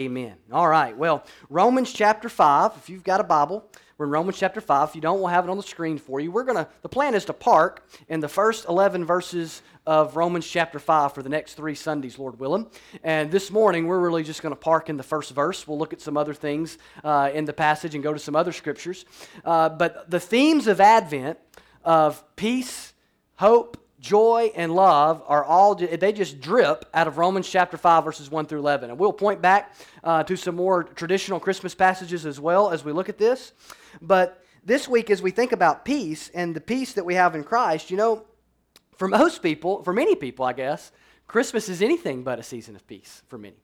[0.00, 0.36] Amen.
[0.52, 0.96] All right.
[0.96, 4.90] Well, Romans chapter 5, if you've got a Bible, we're in Romans chapter 5.
[4.90, 6.30] If you don't, we'll have it on the screen for you.
[6.30, 10.46] We're going to, the plan is to park in the first 11 verses of Romans
[10.46, 12.68] chapter 5 for the next three Sundays, Lord willing.
[13.02, 15.66] And this morning, we're really just going to park in the first verse.
[15.66, 18.52] We'll look at some other things uh, in the passage and go to some other
[18.52, 19.04] scriptures.
[19.44, 21.40] Uh, but the themes of Advent
[21.82, 22.92] of peace,
[23.34, 28.30] hope, joy, and love are all, they just drip out of Romans chapter 5, verses
[28.30, 28.90] 1 through 11.
[28.90, 29.74] And we'll point back
[30.04, 33.52] uh, to some more traditional Christmas passages as well as we look at this.
[34.00, 37.44] But this week, as we think about peace and the peace that we have in
[37.44, 38.24] Christ, you know,
[38.96, 40.92] for most people, for many people, I guess,
[41.26, 43.56] Christmas is anything but a season of peace for many.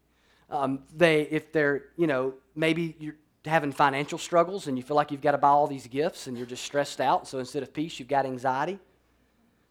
[0.51, 5.10] Um, they, if they're, you know, maybe you're having financial struggles and you feel like
[5.10, 7.27] you've got to buy all these gifts and you're just stressed out.
[7.27, 8.79] So instead of peace, you've got anxiety.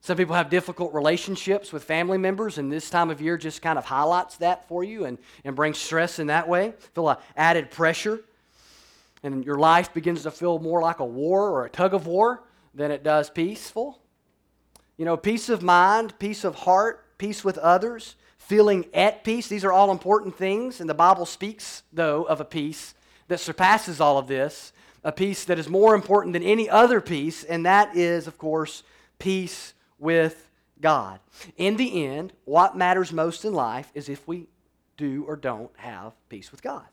[0.04, 3.80] Some people have difficult relationships with family members, and this time of year just kind
[3.80, 6.74] of highlights that for you and, and brings stress in that way.
[6.94, 8.20] Feel a added pressure,
[9.24, 12.44] and your life begins to feel more like a war or a tug of war
[12.74, 14.02] than it does peaceful.
[14.98, 19.48] You know, peace of mind, peace of heart, peace with others, feeling at peace.
[19.48, 22.94] These are all important things, and the Bible speaks, though, of a peace
[23.30, 27.46] that surpasses all of this, a peace that is more important than any other peace,
[27.46, 28.84] and that is, of course,
[29.18, 29.74] peace
[30.04, 31.20] with God.
[31.58, 34.48] In the end, what matters most in life is if we
[34.98, 36.84] do or don't have peace with God.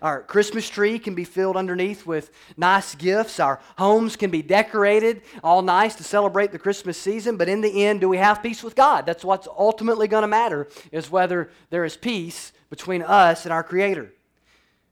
[0.00, 3.40] Our Christmas tree can be filled underneath with nice gifts.
[3.40, 7.36] Our homes can be decorated, all nice to celebrate the Christmas season.
[7.36, 9.06] But in the end, do we have peace with God?
[9.06, 13.64] That's what's ultimately going to matter, is whether there is peace between us and our
[13.64, 14.12] Creator.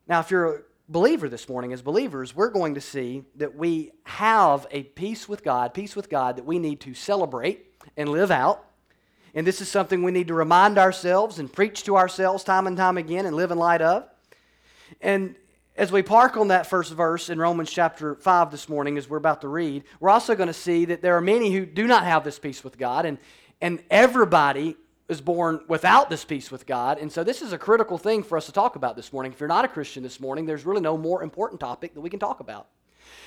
[0.08, 3.92] Now, if you're a believer this morning, as believers, we're going to see that we
[4.05, 8.32] have a peace with God, peace with God that we need to celebrate and live
[8.32, 8.64] out.
[9.32, 12.77] And this is something we need to remind ourselves and preach to ourselves time and
[12.77, 14.08] time again and live in light of.
[15.00, 15.36] And
[15.77, 19.16] as we park on that first verse in Romans chapter 5 this morning, as we're
[19.16, 22.02] about to read, we're also going to see that there are many who do not
[22.02, 23.19] have this peace with God, and,
[23.60, 24.76] and everybody
[25.10, 26.97] is born without this peace with God.
[26.98, 29.32] And so this is a critical thing for us to talk about this morning.
[29.32, 32.09] If you're not a Christian this morning, there's really no more important topic that we
[32.09, 32.69] can talk about.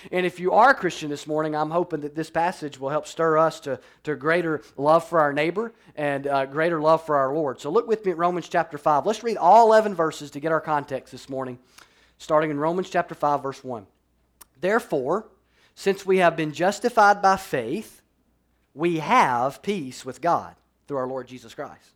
[0.10, 3.06] And if you are a Christian this morning, I'm hoping that this passage will help
[3.06, 7.34] stir us to, to greater love for our neighbor and uh, greater love for our
[7.34, 7.60] Lord.
[7.60, 9.06] So look with me at Romans chapter 5.
[9.06, 11.60] Let's read all 11 verses to get our context this morning,
[12.18, 13.86] starting in Romans chapter 5, verse 1.
[14.62, 15.26] Therefore,
[15.76, 18.02] since we have been justified by faith,
[18.74, 20.56] we have peace with God
[20.88, 21.92] through our Lord Jesus Christ.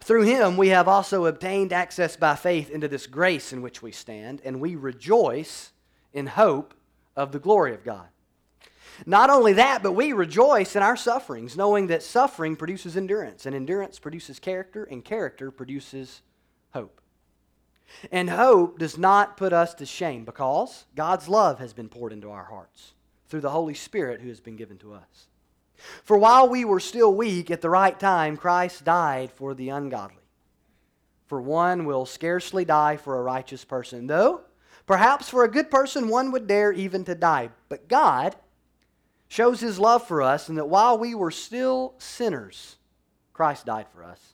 [0.00, 3.92] Through him, we have also obtained access by faith into this grace in which we
[3.92, 5.72] stand, and we rejoice
[6.12, 6.74] in hope
[7.16, 8.06] of the glory of God.
[9.06, 13.54] Not only that, but we rejoice in our sufferings, knowing that suffering produces endurance, and
[13.54, 16.22] endurance produces character, and character produces
[16.72, 17.00] hope.
[18.10, 22.30] And hope does not put us to shame because God's love has been poured into
[22.30, 22.94] our hearts
[23.28, 25.28] through the Holy Spirit who has been given to us.
[26.02, 30.22] For while we were still weak, at the right time, Christ died for the ungodly.
[31.26, 34.42] For one will scarcely die for a righteous person, though
[34.86, 37.50] perhaps for a good person one would dare even to die.
[37.68, 38.36] But God
[39.28, 42.76] shows his love for us in that while we were still sinners,
[43.32, 44.33] Christ died for us.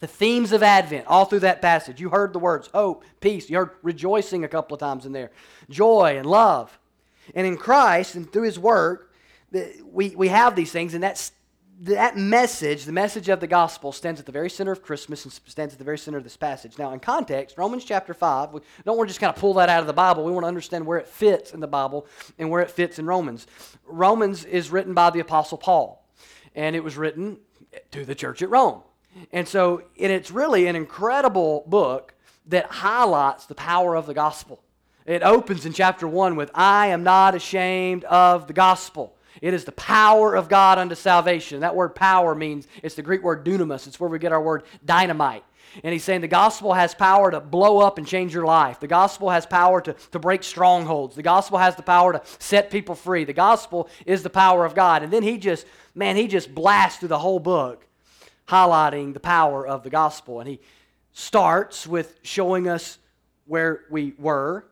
[0.00, 2.00] the themes of Advent, all through that passage.
[2.00, 3.48] You heard the words hope, peace.
[3.48, 5.30] You heard rejoicing a couple of times in there,
[5.68, 6.78] joy and love.
[7.34, 9.12] And in Christ and through His work,
[9.84, 11.32] we, we have these things, and that's,
[11.82, 15.32] that message, the message of the gospel, stands at the very center of Christmas and
[15.32, 16.78] stands at the very center of this passage.
[16.78, 19.68] Now, in context, Romans chapter 5, we don't want to just kind of pull that
[19.68, 20.24] out of the Bible.
[20.24, 22.06] We want to understand where it fits in the Bible
[22.38, 23.46] and where it fits in Romans.
[23.86, 26.06] Romans is written by the Apostle Paul,
[26.54, 27.38] and it was written
[27.92, 28.82] to the church at Rome.
[29.32, 32.14] And so and it's really an incredible book
[32.46, 34.62] that highlights the power of the gospel.
[35.06, 39.16] It opens in chapter 1 with, I am not ashamed of the gospel.
[39.40, 41.60] It is the power of God unto salvation.
[41.60, 43.86] That word power means, it's the Greek word dunamis.
[43.86, 45.44] It's where we get our word dynamite.
[45.82, 48.80] And he's saying the gospel has power to blow up and change your life.
[48.80, 51.14] The gospel has power to, to break strongholds.
[51.14, 53.24] The gospel has the power to set people free.
[53.24, 55.02] The gospel is the power of God.
[55.02, 57.86] And then he just, man, he just blasts through the whole book
[58.50, 60.40] highlighting the power of the gospel.
[60.40, 60.60] And he
[61.12, 62.98] starts with showing us
[63.46, 64.66] where we were,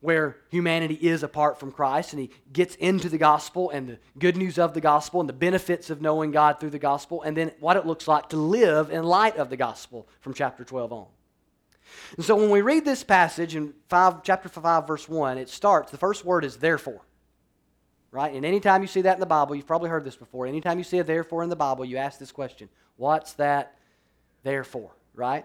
[0.00, 4.36] where humanity is apart from Christ, and he gets into the gospel and the good
[4.36, 7.52] news of the gospel and the benefits of knowing God through the gospel, and then
[7.60, 11.06] what it looks like to live in light of the gospel from chapter 12 on.
[12.16, 15.90] And so when we read this passage in five, chapter 5, verse 1, it starts,
[15.90, 17.00] the first word is therefore.
[18.10, 18.32] Right?
[18.32, 20.46] And anytime you see that in the Bible, you've probably heard this before.
[20.46, 23.76] Anytime you see a therefore in the Bible, you ask this question What's that
[24.42, 24.90] therefore?
[25.14, 25.44] Right?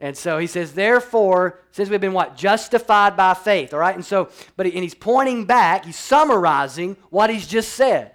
[0.00, 2.36] And so he says, therefore, since we've been what?
[2.36, 3.94] Justified by faith, all right?
[3.94, 8.12] And so, but he, and he's pointing back, he's summarizing what he's just said.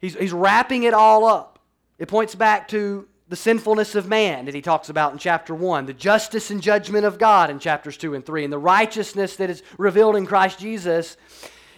[0.00, 1.58] He's, he's wrapping it all up.
[1.98, 5.86] It points back to the sinfulness of man that he talks about in chapter 1,
[5.86, 9.50] the justice and judgment of God in chapters 2 and 3, and the righteousness that
[9.50, 11.16] is revealed in Christ Jesus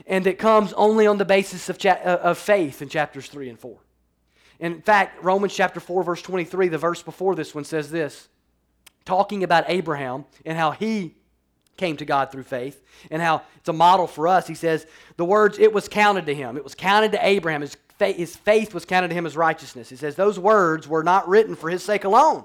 [0.06, 3.48] and that comes only on the basis of, cha- uh, of faith in chapters 3
[3.48, 3.78] and 4.
[4.60, 8.28] In fact, Romans chapter 4, verse 23, the verse before this one says this
[9.06, 11.16] talking about Abraham and how he
[11.78, 14.46] came to God through faith and how it's a model for us.
[14.46, 14.86] He says,
[15.16, 16.58] the words, it was counted to him.
[16.58, 17.62] It was counted to Abraham.
[17.62, 19.88] His, faith, his faith was counted to him as righteousness.
[19.88, 22.44] He says, those words were not written for his sake alone,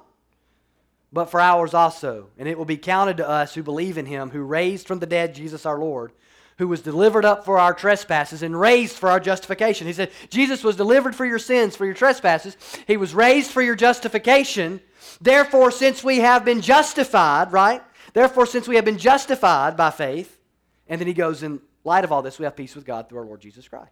[1.11, 2.29] but for ours also.
[2.37, 5.05] And it will be counted to us who believe in him, who raised from the
[5.05, 6.13] dead Jesus our Lord,
[6.57, 9.87] who was delivered up for our trespasses and raised for our justification.
[9.87, 12.55] He said, Jesus was delivered for your sins, for your trespasses.
[12.87, 14.79] He was raised for your justification.
[15.19, 17.81] Therefore, since we have been justified, right?
[18.13, 20.39] Therefore, since we have been justified by faith,
[20.87, 23.19] and then he goes, in light of all this, we have peace with God through
[23.19, 23.91] our Lord Jesus Christ.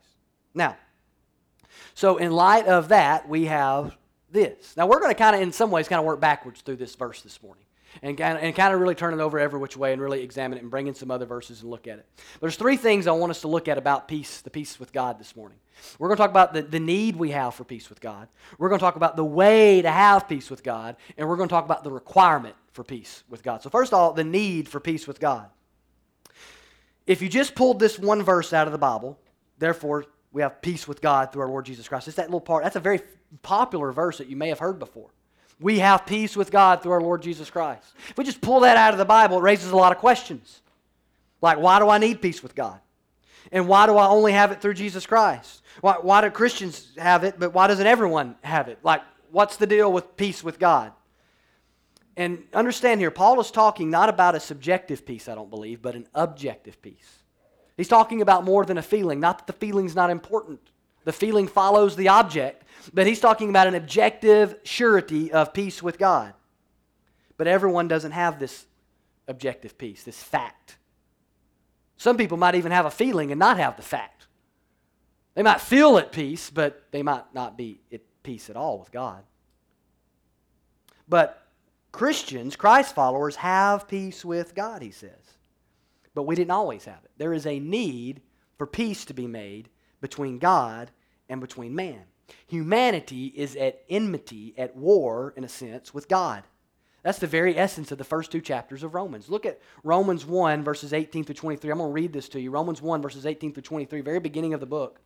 [0.54, 0.77] Now,
[1.95, 3.98] so in light of that, we have
[4.31, 4.77] this.
[4.77, 6.95] Now, we're going to kind of, in some ways, kind of work backwards through this
[6.95, 7.66] verse this morning
[8.01, 10.22] and kind, of, and kind of really turn it over every which way and really
[10.22, 12.06] examine it and bring in some other verses and look at it.
[12.42, 15.19] There's three things I want us to look at about peace, the peace with God
[15.19, 15.57] this morning.
[16.00, 18.28] We're going to talk about the, the need we have for peace with God.
[18.57, 20.95] We're going to talk about the way to have peace with God.
[21.18, 23.62] And we're going to talk about the requirement for peace with God.
[23.62, 25.50] So, first of all, the need for peace with God.
[27.06, 29.19] If you just pulled this one verse out of the Bible,
[29.57, 32.07] therefore, we have peace with God through our Lord Jesus Christ.
[32.07, 32.63] It's that little part.
[32.63, 33.01] That's a very
[33.42, 35.10] popular verse that you may have heard before.
[35.59, 37.85] We have peace with God through our Lord Jesus Christ.
[38.09, 40.61] If we just pull that out of the Bible, it raises a lot of questions.
[41.41, 42.79] Like, why do I need peace with God?
[43.51, 45.61] And why do I only have it through Jesus Christ?
[45.81, 48.79] Why, why do Christians have it, but why doesn't everyone have it?
[48.83, 49.01] Like,
[49.31, 50.91] what's the deal with peace with God?
[52.15, 55.95] And understand here, Paul is talking not about a subjective peace, I don't believe, but
[55.95, 57.23] an objective peace.
[57.75, 59.19] He's talking about more than a feeling.
[59.19, 60.59] Not that the feeling's not important.
[61.03, 62.63] The feeling follows the object,
[62.94, 66.33] but he's talking about an objective surety of peace with God.
[67.38, 68.65] But everyone doesn't have this
[69.27, 70.77] objective peace, this fact.
[71.97, 74.27] Some people might even have a feeling and not have the fact.
[75.35, 78.91] They might feel at peace, but they might not be at peace at all with
[78.91, 79.23] God.
[81.07, 81.47] But
[81.91, 85.11] Christians, Christ followers, have peace with God, he says.
[86.13, 87.11] But we didn't always have it.
[87.17, 88.21] There is a need
[88.57, 89.69] for peace to be made
[90.03, 90.91] between God
[91.29, 92.01] and between man.
[92.45, 96.44] Humanity is at enmity, at war, in a sense, with God.
[97.03, 99.29] That's the very essence of the first two chapters of Romans.
[99.29, 101.71] Look at Romans 1, verses 18 through 23.
[101.71, 102.51] I'm going to read this to you.
[102.51, 105.00] Romans 1, verses 18 through 23, very beginning of the book.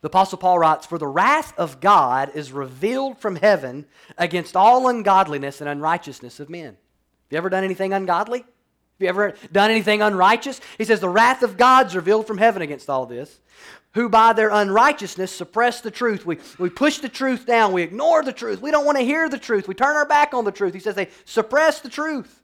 [0.00, 3.84] The Apostle Paul writes, For the wrath of God is revealed from heaven
[4.16, 6.64] against all ungodliness and unrighteousness of men.
[6.64, 6.76] Have
[7.30, 8.44] you ever done anything ungodly?
[9.06, 10.60] Have you ever done anything unrighteous?
[10.78, 13.40] He says, The wrath of God's revealed from heaven against all this
[13.94, 16.24] who by their unrighteousness suppress the truth.
[16.24, 17.72] We, we push the truth down.
[17.72, 18.60] We ignore the truth.
[18.60, 19.68] We don't want to hear the truth.
[19.68, 20.72] We turn our back on the truth.
[20.72, 22.42] He says they suppress the truth.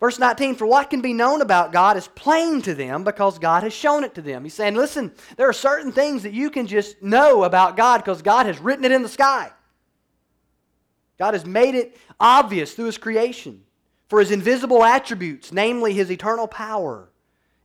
[0.00, 3.62] Verse 19, for what can be known about God is plain to them because God
[3.62, 4.44] has shown it to them.
[4.44, 8.20] He's saying, listen, there are certain things that you can just know about God because
[8.20, 9.50] God has written it in the sky.
[11.18, 13.62] God has made it obvious through His creation.
[14.08, 17.08] For His invisible attributes, namely His eternal power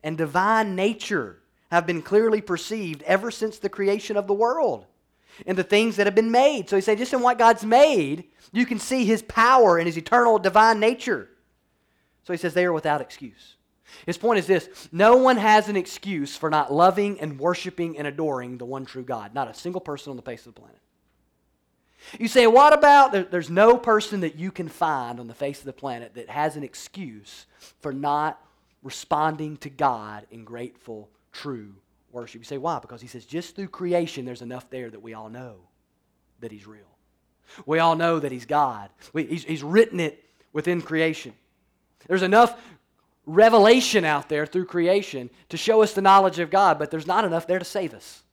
[0.03, 4.85] and divine nature, have been clearly perceived ever since the creation of the world
[5.45, 6.69] and the things that have been made.
[6.69, 9.97] So he said, just in what God's made, you can see his power and his
[9.97, 11.29] eternal divine nature.
[12.23, 13.55] So he says they are without excuse.
[14.05, 18.07] His point is this no one has an excuse for not loving and worshiping and
[18.07, 19.33] adoring the one true God.
[19.33, 20.79] Not a single person on the face of the planet.
[22.19, 25.65] You say, what about there's no person that you can find on the face of
[25.65, 27.45] the planet that has an excuse
[27.79, 28.39] for not
[28.83, 31.75] responding to God in grateful true
[32.11, 32.41] worship.
[32.41, 32.79] You say, why?
[32.79, 35.55] Because he says, just through creation, there's enough there that we all know
[36.39, 36.81] that he's real.
[37.65, 38.89] We all know that he's God.
[39.13, 41.33] We, he's, he's written it within creation.
[42.07, 42.59] There's enough
[43.25, 47.25] revelation out there through creation to show us the knowledge of God, but there's not
[47.25, 48.23] enough there to save us.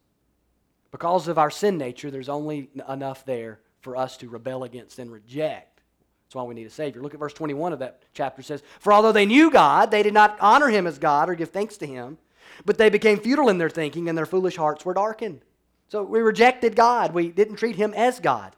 [0.98, 5.12] Because of our sin nature, there's only enough there for us to rebel against and
[5.12, 5.80] reject
[6.24, 7.00] That's why we need a Savior.
[7.00, 8.40] Look at verse 21 of that chapter.
[8.40, 11.36] It says, For although they knew God, they did not honor him as God or
[11.36, 12.18] give thanks to him,
[12.64, 15.44] but they became futile in their thinking, and their foolish hearts were darkened.
[15.86, 17.14] So we rejected God.
[17.14, 18.56] We didn't treat him as God.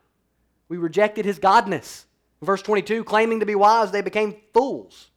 [0.70, 2.06] We rejected his godness.
[2.40, 5.10] Verse 22 claiming to be wise, they became fools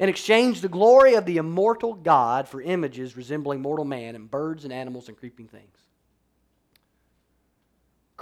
[0.00, 4.64] and exchanged the glory of the immortal God for images resembling mortal man and birds
[4.64, 5.77] and animals and creeping things.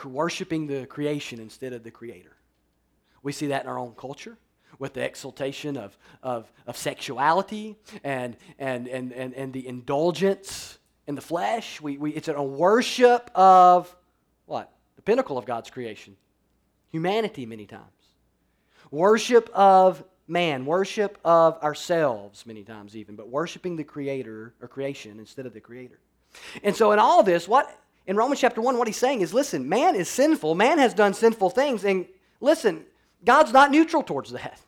[0.04, 2.36] Worshipping the creation instead of the creator.
[3.22, 4.36] We see that in our own culture
[4.78, 11.14] with the exaltation of, of, of sexuality and, and, and, and, and the indulgence in
[11.14, 11.80] the flesh.
[11.80, 13.94] We, we, it's a worship of
[14.46, 14.72] what?
[14.96, 16.16] The pinnacle of God's creation.
[16.90, 17.82] Humanity, many times.
[18.90, 25.18] Worship of man, worship of ourselves, many times even, but worshiping the Creator or creation
[25.18, 25.98] instead of the Creator.
[26.62, 27.76] And so, in all this, what
[28.06, 31.14] in Romans chapter 1, what he's saying is listen, man is sinful, man has done
[31.14, 32.06] sinful things, and
[32.40, 32.84] listen,
[33.24, 34.60] God's not neutral towards that.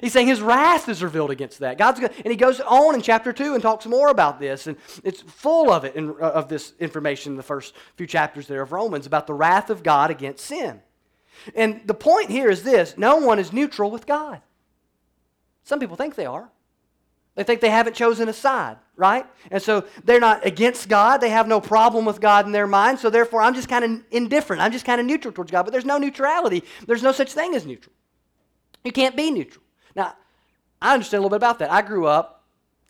[0.00, 1.78] He's saying his wrath is revealed against that.
[1.78, 5.22] God's and he goes on in chapter two and talks more about this, and it's
[5.22, 8.72] full of it in, uh, of this information in the first few chapters there of
[8.72, 10.82] Romans about the wrath of God against sin.
[11.54, 14.42] And the point here is this: no one is neutral with God.
[15.64, 16.50] Some people think they are.
[17.36, 19.26] They think they haven't chosen a side, right?
[19.50, 21.18] And so they're not against God.
[21.18, 22.98] They have no problem with God in their mind.
[22.98, 24.62] So therefore, I'm just kind of indifferent.
[24.62, 25.64] I'm just kind of neutral towards God.
[25.64, 26.64] But there's no neutrality.
[26.86, 27.92] There's no such thing as neutral.
[28.84, 29.62] You can't be neutral.
[29.94, 30.14] Now,
[30.80, 31.70] I understand a little bit about that.
[31.70, 32.44] I grew up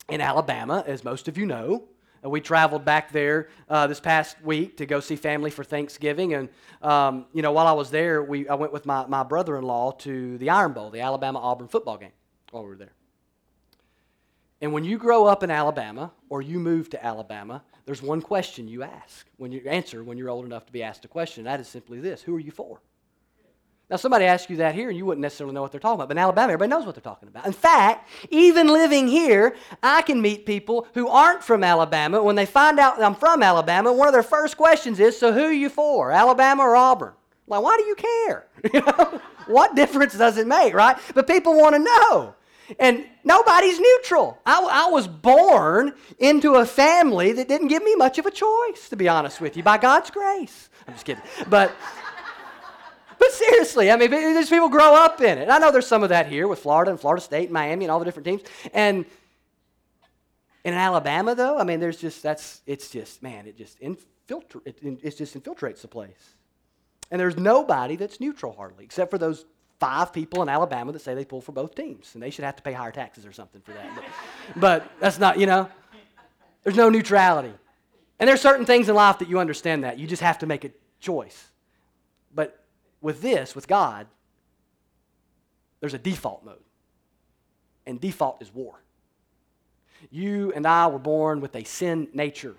[0.09, 1.83] in Alabama, as most of you know.
[2.23, 6.33] We traveled back there uh, this past week to go see family for Thanksgiving.
[6.33, 6.49] And,
[6.81, 9.63] um, you know, while I was there, we, I went with my, my brother in
[9.63, 12.11] law to the Iron Bowl, the Alabama Auburn football game,
[12.51, 12.96] while we were there.
[14.61, 18.67] And when you grow up in Alabama or you move to Alabama, there's one question
[18.67, 21.43] you ask when you answer when you're old enough to be asked a question.
[21.43, 22.81] That is simply this Who are you for?
[23.89, 26.09] Now, somebody asks you that here, and you wouldn't necessarily know what they're talking about.
[26.09, 27.45] But in Alabama, everybody knows what they're talking about.
[27.45, 32.21] In fact, even living here, I can meet people who aren't from Alabama.
[32.21, 35.45] When they find out I'm from Alabama, one of their first questions is, So who
[35.45, 37.13] are you for, Alabama or Auburn?
[37.47, 38.47] Like, why do you care?
[39.47, 40.97] what difference does it make, right?
[41.15, 42.35] But people want to know.
[42.79, 44.39] And nobody's neutral.
[44.45, 48.89] I, I, was born into a family that didn't give me much of a choice,
[48.89, 50.69] to be honest with you, by God's grace.
[50.87, 51.23] I'm just kidding.
[51.49, 51.71] But,
[53.17, 55.49] but seriously, I mean, these people grow up in it.
[55.49, 57.91] I know there's some of that here with Florida and Florida State and Miami and
[57.91, 58.41] all the different teams.
[58.73, 59.05] And
[60.65, 64.99] in Alabama, though, I mean, there's just, that's, it's just, man, it just infiltrates, it,
[65.01, 66.35] it just infiltrates the place.
[67.09, 69.45] And there's nobody that's neutral hardly, except for those
[69.79, 72.55] five people in Alabama that say they pull for both teams, and they should have
[72.55, 73.89] to pay higher taxes or something for that.
[73.95, 74.03] But,
[74.55, 75.69] but that's not, you know,
[76.63, 77.53] there's no neutrality.
[78.19, 79.99] And there's certain things in life that you understand that.
[79.99, 81.47] You just have to make a choice.
[82.33, 82.63] But
[83.01, 84.07] with this, with God,
[85.79, 86.63] there's a default mode.
[87.85, 88.81] And default is war.
[90.09, 92.55] You and I were born with a sin nature.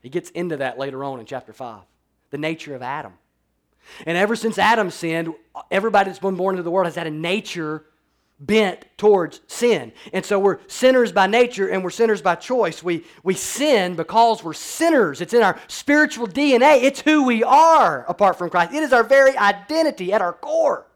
[0.00, 1.82] He gets into that later on in chapter 5.
[2.30, 3.12] The nature of Adam.
[4.06, 5.34] And ever since Adam sinned,
[5.70, 7.84] everybody that's been born into the world has had a nature
[8.40, 9.92] bent towards sin.
[10.12, 12.82] And so we're sinners by nature and we're sinners by choice.
[12.82, 15.20] We, we sin because we're sinners.
[15.20, 16.82] It's in our spiritual DNA.
[16.82, 18.74] It's who we are apart from Christ.
[18.74, 20.86] It is our very identity at our core.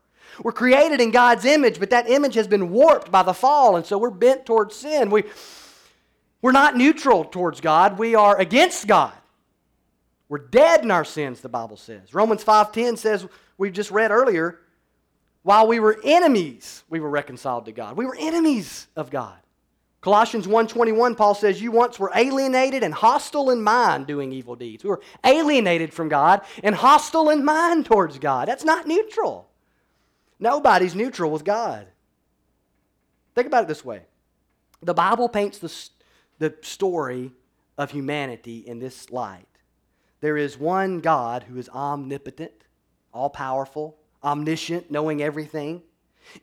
[0.42, 3.84] We're created in God's image, but that image has been warped by the fall, and
[3.84, 5.10] so we're bent towards sin.
[5.10, 5.24] We,
[6.42, 9.12] we're not neutral towards God, we are against God.
[10.28, 12.14] We're dead in our sins, the Bible says.
[12.14, 14.60] Romans 5:10 says we just read earlier,
[15.42, 17.96] while we were enemies, we were reconciled to God.
[17.96, 19.38] We were enemies of God.
[20.00, 24.84] Colossians 1:21 Paul says you once were alienated and hostile in mind doing evil deeds.
[24.84, 28.48] We were alienated from God and hostile in mind towards God.
[28.48, 29.48] That's not neutral.
[30.38, 31.88] Nobody's neutral with God.
[33.34, 34.02] Think about it this way.
[34.82, 35.72] The Bible paints the,
[36.38, 37.32] the story
[37.76, 39.46] of humanity in this light.
[40.20, 42.52] There is one God who is omnipotent,
[43.12, 45.82] all powerful, omniscient, knowing everything,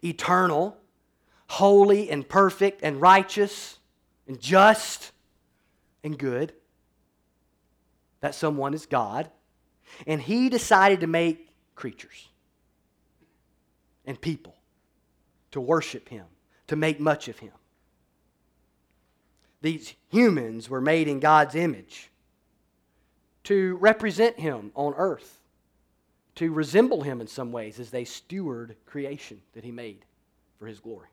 [0.04, 0.78] eternal,
[1.48, 3.80] holy and perfect and righteous
[4.28, 5.12] and just
[6.04, 6.54] and good.
[8.22, 9.30] That someone is God.
[10.08, 12.30] And he decided to make creatures
[14.06, 14.56] and people
[15.52, 16.26] to worship him,
[16.68, 17.52] to make much of him.
[19.62, 22.10] These humans were made in God's image
[23.46, 25.40] to represent him on earth,
[26.36, 30.06] to resemble him in some ways as they steward creation that he made
[30.60, 31.08] for his glory.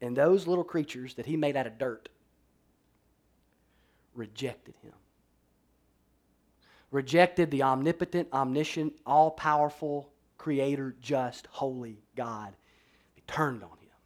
[0.00, 2.08] And those little creatures that he made out of dirt
[4.14, 4.92] rejected him.
[6.90, 12.54] Rejected the omnipotent, omniscient, all powerful creator, just, holy God.
[13.14, 13.96] They turned on him,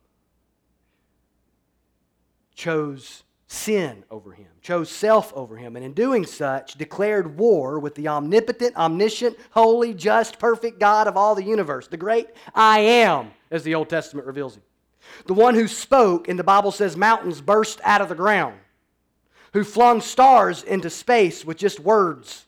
[2.55, 7.95] chose sin over him, chose self over him, and in doing such, declared war with
[7.95, 13.31] the omnipotent, omniscient, holy, just, perfect God of all the universe, the great I am,
[13.51, 14.63] as the Old Testament reveals him.
[15.27, 18.59] The one who spoke, and the Bible says mountains burst out of the ground,
[19.53, 22.47] who flung stars into space with just words.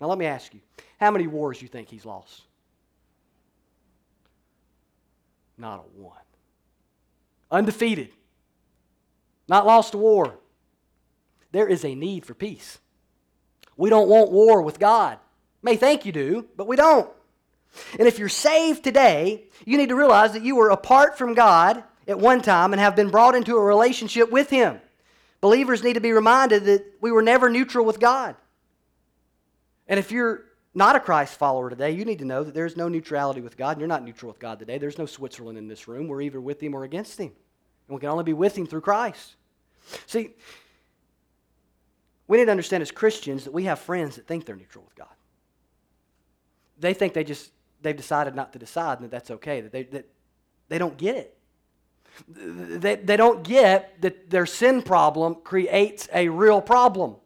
[0.00, 0.60] Now, let me ask you
[1.00, 2.42] how many wars you think he's lost?
[5.58, 6.16] Not a one.
[7.50, 8.10] Undefeated.
[9.52, 10.38] Not lost a war.
[11.50, 12.78] There is a need for peace.
[13.76, 15.18] We don't want war with God.
[15.60, 17.10] May think you do, but we don't.
[17.98, 21.84] And if you're saved today, you need to realize that you were apart from God
[22.08, 24.80] at one time and have been brought into a relationship with Him.
[25.42, 28.34] Believers need to be reminded that we were never neutral with God.
[29.86, 32.88] And if you're not a Christ follower today, you need to know that there's no
[32.88, 33.72] neutrality with God.
[33.72, 34.78] And you're not neutral with God today.
[34.78, 36.08] There's no Switzerland in this room.
[36.08, 37.32] We're either with Him or against Him.
[37.86, 39.36] And we can only be with Him through Christ.
[40.06, 40.30] See,
[42.28, 44.96] we need to understand as Christians that we have friends that think they're neutral with
[44.96, 45.08] God.
[46.78, 47.50] They think they just
[47.82, 49.60] they've decided not to decide and that that's okay.
[49.60, 50.08] That they that
[50.68, 51.38] they don't get it.
[52.28, 57.16] They, they don't get that their sin problem creates a real problem.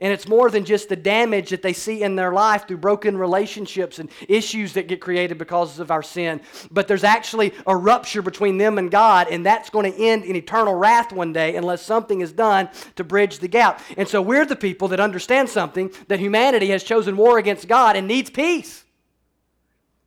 [0.00, 3.16] And it's more than just the damage that they see in their life through broken
[3.16, 6.42] relationships and issues that get created because of our sin.
[6.70, 10.36] But there's actually a rupture between them and God, and that's going to end in
[10.36, 13.82] eternal wrath one day unless something is done to bridge the gap.
[13.96, 17.96] And so we're the people that understand something that humanity has chosen war against God
[17.96, 18.84] and needs peace.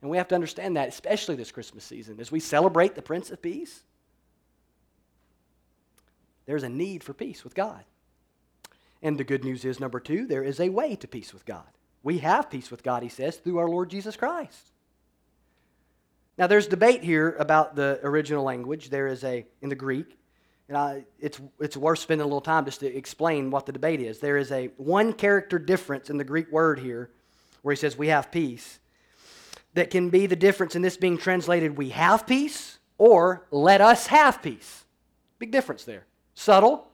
[0.00, 3.30] And we have to understand that, especially this Christmas season, as we celebrate the Prince
[3.30, 3.82] of Peace.
[6.46, 7.84] There's a need for peace with God.
[9.02, 11.66] And the good news is, number two, there is a way to peace with God.
[12.02, 14.70] We have peace with God, he says, through our Lord Jesus Christ.
[16.38, 18.88] Now, there's debate here about the original language.
[18.88, 20.18] There is a, in the Greek,
[20.68, 24.00] and I, it's, it's worth spending a little time just to explain what the debate
[24.00, 24.18] is.
[24.18, 27.10] There is a one character difference in the Greek word here
[27.62, 28.78] where he says, We have peace,
[29.74, 34.06] that can be the difference in this being translated, We have peace, or Let us
[34.06, 34.84] have peace.
[35.38, 36.06] Big difference there.
[36.34, 36.88] Subtle,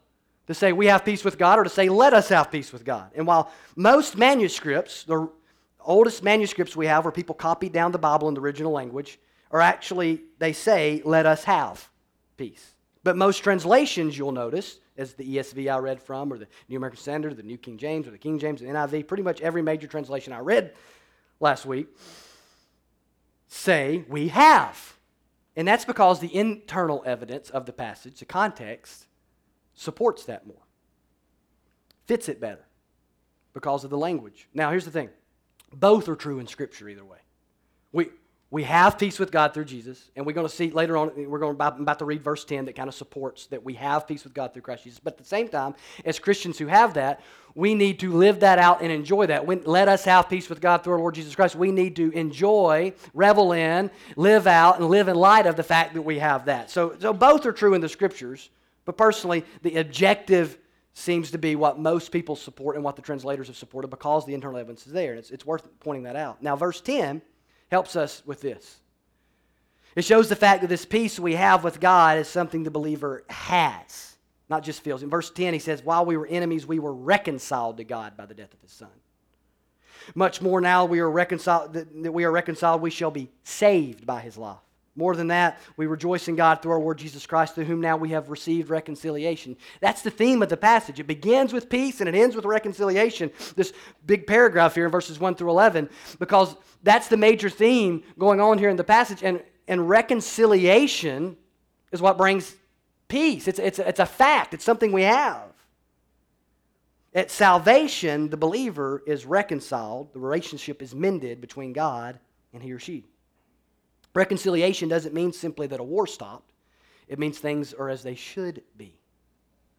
[0.49, 2.85] to say we have peace with God or to say let us have peace with
[2.85, 3.13] God.
[3.15, 5.31] And while most manuscripts, the
[5.79, 9.61] oldest manuscripts we have where people copied down the Bible in the original language, are
[9.61, 11.89] actually, they say, let us have
[12.37, 12.75] peace.
[13.03, 16.99] But most translations, you'll notice, as the ESV I read from, or the New American
[16.99, 19.87] Standard, the New King James, or the King James, the NIV, pretty much every major
[19.87, 20.75] translation I read
[21.41, 21.89] last week,
[23.47, 24.97] say we have.
[25.57, 29.08] And that's because the internal evidence of the passage, the context,
[29.79, 30.57] supports that more,
[32.07, 32.65] fits it better
[33.55, 34.49] because of the language.
[34.53, 35.11] Now, here's the thing
[35.73, 37.19] both are true in Scripture either way.
[37.93, 38.09] We,
[38.51, 41.39] we have peace with God through Jesus, and we're going to see later on, we're
[41.39, 44.25] going about, about to read verse 10 that kind of supports that we have peace
[44.25, 44.99] with God through Christ Jesus.
[44.99, 47.21] But at the same time, as Christians who have that,
[47.55, 49.47] we need to live that out and enjoy that.
[49.47, 51.57] When, let us have peace with God through our Lord Jesus Christ.
[51.57, 55.95] We need to enjoy, revel in, live out, and live in light of the fact
[55.95, 56.71] that we have that.
[56.71, 58.51] So, so both are true in the Scriptures.
[58.89, 60.57] But personally, the objective
[60.95, 64.33] seems to be what most people support and what the translators have supported because the
[64.33, 65.11] internal evidence is there.
[65.11, 66.43] And it's, it's worth pointing that out.
[66.43, 67.21] Now, verse 10
[67.71, 68.79] helps us with this.
[69.95, 73.25] It shows the fact that this peace we have with God is something the believer
[73.29, 74.17] has,
[74.49, 75.03] not just feels.
[75.03, 78.25] In verse 10, he says, While we were enemies, we were reconciled to God by
[78.25, 78.89] the death of his Son.
[80.15, 84.23] Much more now we are reconciled, that we are reconciled, we shall be saved by
[84.23, 84.57] his life.
[84.99, 87.97] More than that, we rejoice in God through our Lord Jesus Christ, through whom now
[87.97, 89.57] we have received reconciliation.
[89.81, 90.99] That's the theme of the passage.
[90.99, 93.31] It begins with peace and it ends with reconciliation.
[93.55, 93.73] This
[94.07, 98.59] big paragraph here in verses 1 through 11, because that's the major theme going on
[98.59, 99.23] here in the passage.
[99.23, 101.37] And, and reconciliation
[101.93, 102.57] is what brings
[103.07, 103.47] peace.
[103.47, 105.45] It's, it's, it's a fact, it's something we have.
[107.15, 112.19] At salvation, the believer is reconciled, the relationship is mended between God
[112.53, 113.05] and he or she.
[114.15, 116.53] Reconciliation doesn't mean simply that a war stopped,
[117.07, 118.95] it means things are as they should be.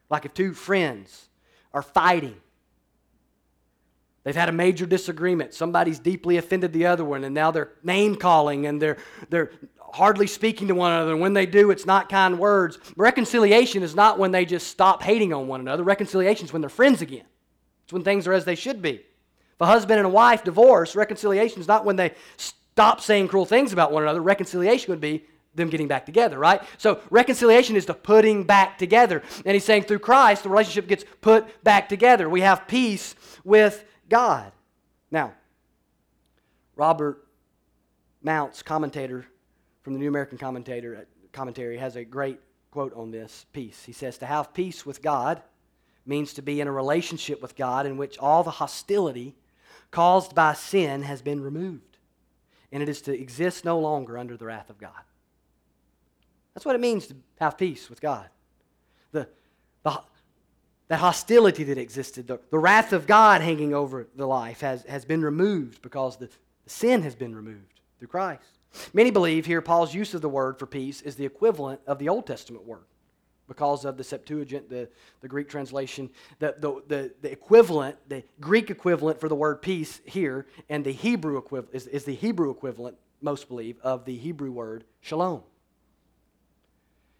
[0.09, 1.29] Like if two friends
[1.73, 2.37] are fighting,
[4.23, 8.15] they've had a major disagreement, somebody's deeply offended the other one, and now they're name
[8.15, 8.97] calling and they're,
[9.29, 9.51] they're
[9.93, 11.11] hardly speaking to one another.
[11.13, 12.77] And when they do, it's not kind words.
[12.95, 15.83] Reconciliation is not when they just stop hating on one another.
[15.83, 17.25] Reconciliation is when they're friends again.
[17.83, 18.95] It's when things are as they should be.
[18.95, 22.13] If a husband and a wife divorce, reconciliation is not when they
[22.79, 24.21] stop saying cruel things about one another.
[24.21, 26.61] Reconciliation would be them getting back together, right?
[26.77, 29.21] So reconciliation is the putting back together.
[29.45, 32.29] And he's saying through Christ, the relationship gets put back together.
[32.29, 34.53] We have peace with God.
[35.11, 35.33] Now,
[36.77, 37.27] Robert
[38.23, 39.25] Mounce, commentator
[39.81, 41.01] from the New American Commentator, uh,
[41.33, 42.39] Commentary, has a great
[42.71, 43.83] quote on this peace.
[43.83, 45.41] He says, To have peace with God
[46.05, 49.35] means to be in a relationship with God in which all the hostility
[49.91, 51.88] caused by sin has been removed,
[52.71, 54.91] and it is to exist no longer under the wrath of God.
[56.53, 58.29] That's what it means to have peace with God.
[59.11, 59.27] The,
[59.83, 60.01] the,
[60.87, 65.05] that hostility that existed, the, the wrath of God hanging over the life, has, has
[65.05, 66.29] been removed because the,
[66.63, 68.59] the sin has been removed through Christ.
[68.93, 72.09] Many believe here Paul's use of the word for peace is the equivalent of the
[72.09, 72.83] Old Testament word
[73.49, 74.87] because of the Septuagint, the,
[75.19, 76.09] the Greek translation.
[76.39, 80.93] The, the, the, the equivalent, the Greek equivalent for the word peace here, and the
[80.93, 85.43] Hebrew equivalent is, is the Hebrew equivalent, most believe, of the Hebrew word shalom.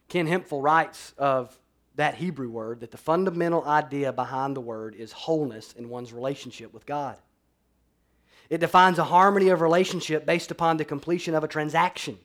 [0.07, 1.59] Ken Hemphill writes of
[1.95, 6.73] that Hebrew word that the fundamental idea behind the word is wholeness in one's relationship
[6.73, 7.17] with God.
[8.49, 12.17] It defines a harmony of relationship based upon the completion of a transaction,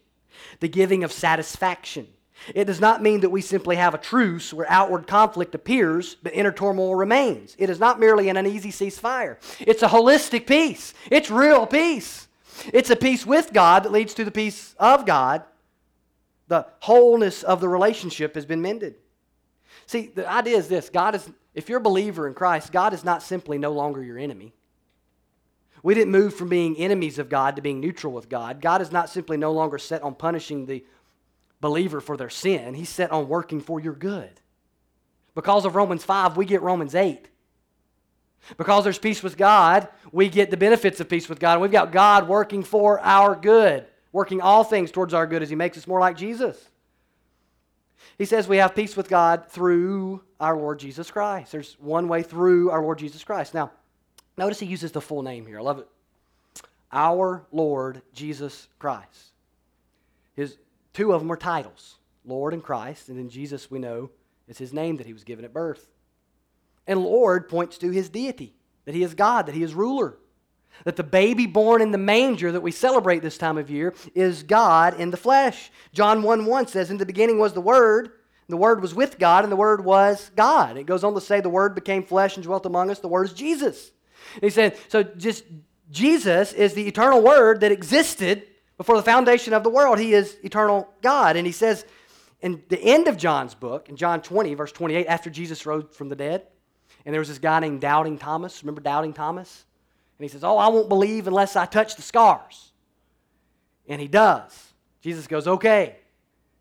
[0.60, 2.06] the giving of satisfaction.
[2.54, 6.34] It does not mean that we simply have a truce where outward conflict appears but
[6.34, 7.56] inner turmoil remains.
[7.58, 9.36] It is not merely an uneasy ceasefire.
[9.60, 10.94] It's a holistic peace.
[11.10, 12.28] It's real peace.
[12.72, 15.42] It's a peace with God that leads to the peace of God.
[16.48, 18.96] The wholeness of the relationship has been mended.
[19.86, 23.04] See, the idea is this God is, if you're a believer in Christ, God is
[23.04, 24.52] not simply no longer your enemy.
[25.82, 28.62] We didn't move from being enemies of God to being neutral with God.
[28.62, 30.84] God is not simply no longer set on punishing the
[31.64, 34.40] believer for their sin, He's set on working for your good.
[35.34, 37.28] Because of Romans 5, we get Romans 8.
[38.56, 41.60] Because there's peace with God, we get the benefits of peace with God.
[41.60, 45.56] We've got God working for our good, working all things towards our good as He
[45.56, 46.62] makes us more like Jesus.
[48.18, 51.52] He says we have peace with God through our Lord Jesus Christ.
[51.52, 53.54] There's one way through our Lord Jesus Christ.
[53.54, 53.72] Now,
[54.36, 55.58] Notice he uses the full name here.
[55.58, 55.88] I love it.
[56.92, 59.32] Our Lord Jesus Christ.
[60.34, 60.56] His
[60.94, 64.10] two of them are titles, Lord and Christ, and then Jesus we know
[64.48, 65.86] is his name that he was given at birth.
[66.86, 68.54] And Lord points to his deity,
[68.86, 70.16] that he is God, that he is ruler.
[70.84, 74.42] That the baby born in the manger that we celebrate this time of year is
[74.42, 75.70] God in the flesh.
[75.92, 78.10] John 1 1 says, In the beginning was the Word,
[78.48, 80.76] the Word was with God, and the Word was God.
[80.76, 82.98] It goes on to say, The Word became flesh and dwelt among us.
[82.98, 83.92] The Word is Jesus.
[84.40, 85.44] He said, so just
[85.90, 89.98] Jesus is the eternal word that existed before the foundation of the world.
[89.98, 91.36] He is eternal God.
[91.36, 91.84] And he says
[92.40, 96.08] in the end of John's book, in John 20, verse 28, after Jesus rose from
[96.08, 96.46] the dead,
[97.04, 98.62] and there was this guy named Doubting Thomas.
[98.62, 99.64] Remember Doubting Thomas?
[100.18, 102.72] And he says, Oh, I won't believe unless I touch the scars.
[103.88, 104.72] And he does.
[105.00, 105.96] Jesus goes, Okay.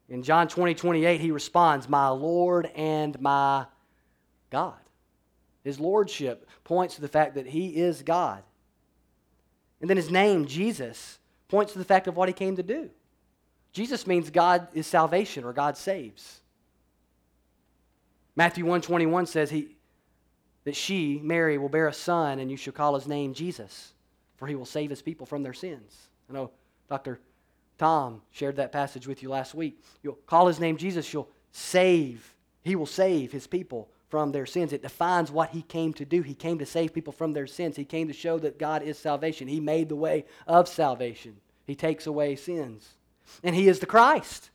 [0.10, 3.66] In John 20, 28, he responds, My Lord and my
[4.50, 4.76] God.
[5.64, 8.44] His lordship points to the fact that he is God.
[9.80, 11.20] And then his name, Jesus,
[11.54, 12.90] points to the fact of what he came to do.
[13.74, 16.42] Jesus means God is salvation or God saves.
[18.36, 19.76] Matthew 121 says he,
[20.64, 23.94] that she, Mary, will bear a son and you shall call his name Jesus,
[24.38, 26.08] for he will save his people from their sins.
[26.28, 26.50] I know
[26.90, 27.20] Dr.
[27.78, 29.80] Tom shared that passage with you last week.
[30.02, 34.72] You'll call his name Jesus, you'll save, he will save his people from their sins.
[34.72, 36.22] It defines what he came to do.
[36.22, 37.76] He came to save people from their sins.
[37.76, 39.48] He came to show that God is salvation.
[39.48, 41.38] He made the way of salvation.
[41.66, 42.90] He takes away sins.
[43.44, 44.52] And he is the Christ.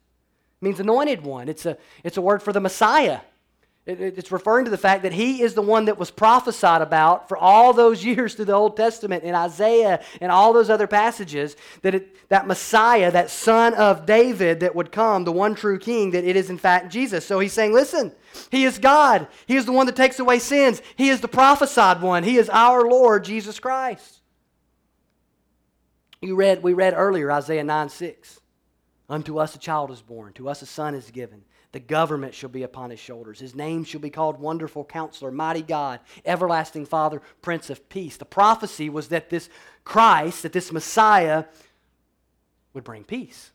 [0.62, 1.48] It means anointed one.
[1.48, 3.18] It's a, it's a word for the Messiah.
[3.88, 7.38] It's referring to the fact that he is the one that was prophesied about for
[7.38, 11.56] all those years through the Old Testament in Isaiah and all those other passages.
[11.80, 16.10] That, it, that Messiah, that son of David that would come, the one true king,
[16.10, 17.24] that it is in fact Jesus.
[17.24, 18.12] So he's saying, listen,
[18.50, 19.26] he is God.
[19.46, 20.82] He is the one that takes away sins.
[20.96, 22.24] He is the prophesied one.
[22.24, 24.20] He is our Lord Jesus Christ.
[26.20, 28.40] You read, we read earlier Isaiah 9 6.
[29.08, 31.42] Unto us a child is born, to us a son is given
[31.72, 33.40] the government shall be upon his shoulders.
[33.40, 38.16] His name shall be called Wonderful Counselor, Mighty God, Everlasting Father, Prince of Peace.
[38.16, 39.50] The prophecy was that this
[39.84, 41.44] Christ, that this Messiah,
[42.72, 43.50] would bring peace.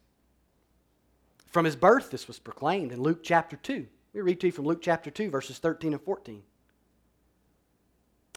[1.47, 3.88] From his birth, this was proclaimed in Luke chapter 2.
[4.13, 6.43] We read to you from Luke chapter 2, verses 13 and 14.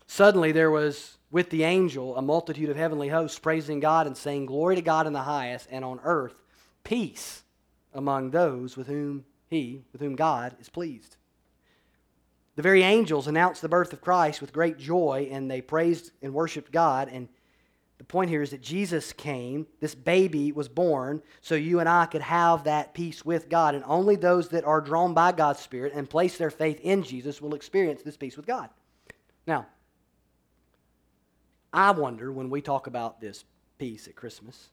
[0.07, 4.47] Suddenly there was with the angel a multitude of heavenly hosts praising God and saying,
[4.47, 6.35] Glory to God in the highest, and on earth
[6.85, 7.43] peace
[7.93, 11.16] among those with whom he with whom God is pleased.
[12.56, 16.32] The very angels announced the birth of Christ with great joy, and they praised and
[16.32, 17.09] worshiped God.
[17.12, 17.28] And
[17.98, 22.06] the point here is that Jesus came, this baby was born, so you and I
[22.06, 23.74] could have that peace with God.
[23.74, 27.42] And only those that are drawn by God's Spirit and place their faith in Jesus
[27.42, 28.70] will experience this peace with God.
[29.46, 29.66] Now,
[31.72, 33.44] I wonder when we talk about this
[33.78, 34.70] peace at Christmas,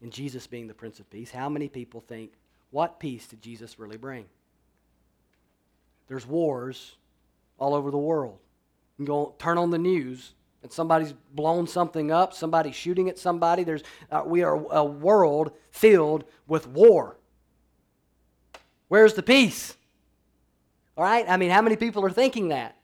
[0.00, 2.32] and Jesus being the Prince of Peace, how many people think,
[2.72, 4.24] what peace did Jesus really bring?
[6.08, 6.96] There's wars
[7.58, 8.38] all over the world.
[8.98, 13.18] You can go turn on the news and somebody's blown something up, somebody's shooting at
[13.18, 13.62] somebody.
[13.62, 17.16] There's, uh, we are a world filled with war.
[18.88, 19.76] Where's the peace?
[20.96, 21.24] All right?
[21.28, 22.76] I mean, how many people are thinking that?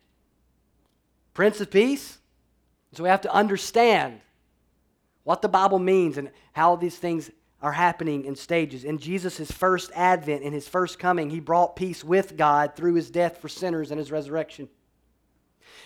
[1.35, 2.19] Prince of Peace?
[2.93, 4.21] So we have to understand
[5.25, 8.85] what the Bible means and how these things are happening in stages.
[8.85, 13.11] In Jesus' first advent, in his first coming, he brought peace with God through his
[13.11, 14.69] death for sinners and his resurrection.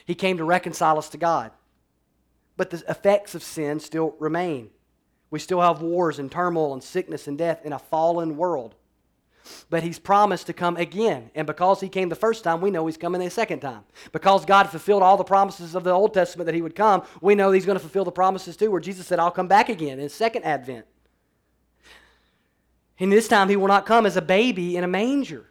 [0.05, 1.53] He came to reconcile us to God.
[2.57, 4.71] But the effects of sin still remain.
[5.31, 8.75] We still have wars and turmoil and sickness and death in a fallen world.
[9.71, 11.31] But he's promised to come again.
[11.35, 13.83] And because he came the first time, we know he's coming the second time.
[14.13, 17.35] Because God fulfilled all the promises of the Old Testament that he would come, we
[17.35, 19.99] know he's going to fulfill the promises too, where Jesus said, I'll come back again
[19.99, 20.87] in second advent.
[23.03, 25.45] And this time he will not come as a baby in a manger.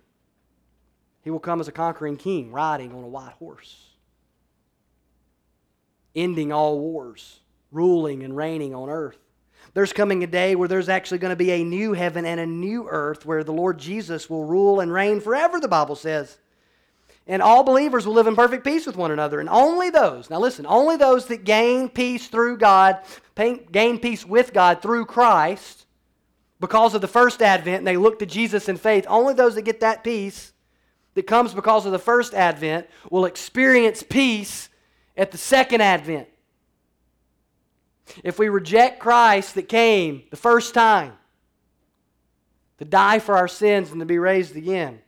[1.22, 3.90] He will come as a conquering king riding on a white horse,
[6.16, 9.18] ending all wars, ruling and reigning on earth.
[9.74, 12.46] There's coming a day where there's actually going to be a new heaven and a
[12.46, 16.38] new earth where the Lord Jesus will rule and reign forever, the Bible says.
[17.28, 19.42] And all believers will live in perfect peace with one another.
[19.42, 23.00] And only those, now listen, only those that gain peace through God,
[23.36, 25.86] gain peace with God through Christ,
[26.62, 29.64] because of the first advent, and they look to Jesus in faith, only those that
[29.64, 30.54] get that peace
[31.16, 34.70] that comes because of the first advent will experience peace
[35.18, 36.28] at the second advent.
[38.24, 41.14] If we reject Christ that came the first time
[42.78, 45.02] to die for our sins and to be raised again,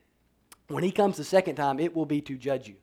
[0.70, 2.76] when he comes the second time, it will be to judge you.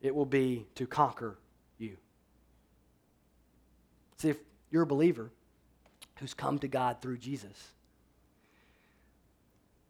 [0.00, 1.36] It will be to conquer
[1.76, 1.98] you.
[4.16, 4.38] See, if
[4.70, 5.30] you're a believer
[6.22, 7.72] who's come to God through Jesus,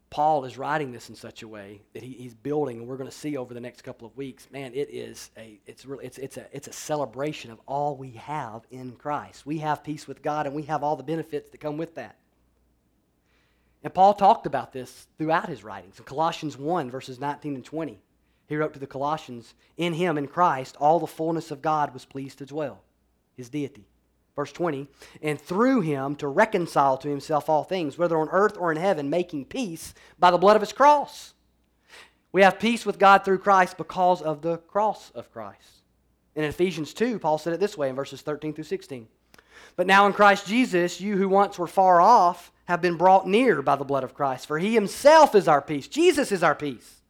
[0.09, 3.09] Paul is writing this in such a way that he, he's building, and we're going
[3.09, 4.47] to see over the next couple of weeks.
[4.51, 8.11] Man, it is a it's really it's it's a it's a celebration of all we
[8.11, 9.45] have in Christ.
[9.45, 12.15] We have peace with God, and we have all the benefits that come with that.
[13.83, 15.97] And Paul talked about this throughout his writings.
[15.97, 17.99] In Colossians 1, verses 19 and 20,
[18.47, 22.05] he wrote to the Colossians, In him, in Christ, all the fullness of God was
[22.05, 22.81] pleased to dwell,
[23.35, 23.87] his deity.
[24.35, 24.87] Verse 20,
[25.21, 29.09] and through him to reconcile to himself all things, whether on earth or in heaven,
[29.09, 31.33] making peace by the blood of his cross.
[32.31, 35.83] We have peace with God through Christ because of the cross of Christ.
[36.35, 39.07] In Ephesians 2, Paul said it this way in verses 13 through 16.
[39.75, 43.61] But now in Christ Jesus, you who once were far off have been brought near
[43.61, 45.87] by the blood of Christ, for he himself is our peace.
[45.87, 47.02] Jesus is our peace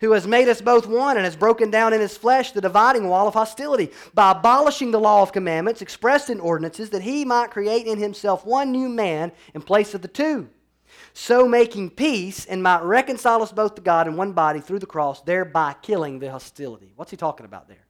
[0.00, 3.08] who has made us both one and has broken down in his flesh the dividing
[3.08, 7.50] wall of hostility by abolishing the law of commandments expressed in ordinances that he might
[7.50, 10.48] create in himself one new man in place of the two.
[11.12, 14.86] So making peace and might reconcile us both to God in one body through the
[14.86, 16.92] cross thereby killing the hostility.
[16.96, 17.86] What's he talking about there?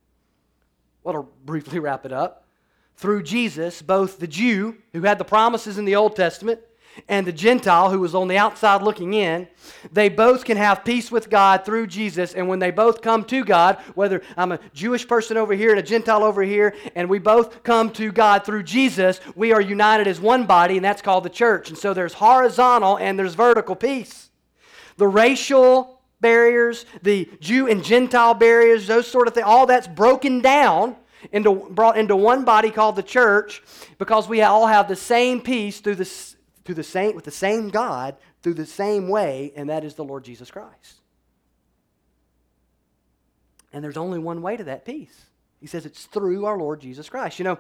[1.03, 2.47] Well to briefly wrap it up
[2.97, 6.61] through Jesus both the Jew who had the promises in the Old Testament
[7.09, 9.49] and the Gentile who was on the outside looking in,
[9.93, 12.35] they both can have peace with God through Jesus.
[12.35, 15.79] And when they both come to God, whether I'm a Jewish person over here and
[15.79, 20.07] a Gentile over here, and we both come to God through Jesus, we are united
[20.07, 21.69] as one body, and that's called the church.
[21.69, 24.31] And so there's horizontal and there's vertical peace.
[24.97, 30.41] The racial barriers, the Jew and Gentile barriers, those sort of things, all that's broken
[30.41, 30.97] down
[31.33, 33.63] into brought into one body called the church
[33.99, 36.36] because we all have the same peace through the
[36.67, 40.05] to the same, with the same God through the same way, and that is the
[40.05, 41.01] Lord Jesus Christ.
[43.73, 45.27] And there's only one way to that peace.
[45.61, 47.39] He says it's through our Lord Jesus Christ.
[47.39, 47.59] You know,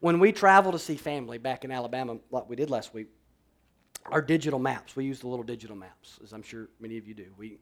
[0.00, 3.08] when we travel to see family back in Alabama, like we did last week,
[4.06, 7.14] our digital maps, we use the little digital maps, as I'm sure many of you
[7.14, 7.26] do.
[7.38, 7.58] We,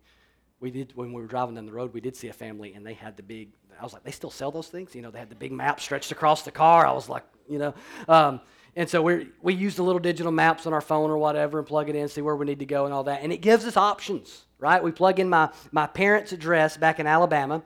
[0.59, 2.85] we did, when we were driving down the road, we did see a family, and
[2.85, 4.95] they had the big, I was like, they still sell those things?
[4.95, 6.87] You know, they had the big map stretched across the car.
[6.87, 7.75] I was like, you know,
[8.09, 8.41] um,
[8.77, 11.67] and so we we use the little digital maps on our phone or whatever and
[11.67, 13.23] plug it in, see where we need to go and all that.
[13.23, 14.83] And it gives us options, right?
[14.83, 17.63] We plug in my, my parents' address back in Alabama,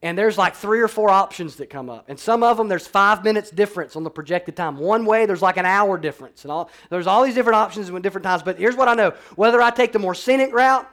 [0.00, 2.08] and there's like three or four options that come up.
[2.08, 4.76] And some of them, there's five minutes difference on the projected time.
[4.78, 6.44] One way, there's like an hour difference.
[6.44, 8.42] And all, there's all these different options with different times.
[8.42, 10.88] But here's what I know whether I take the more scenic route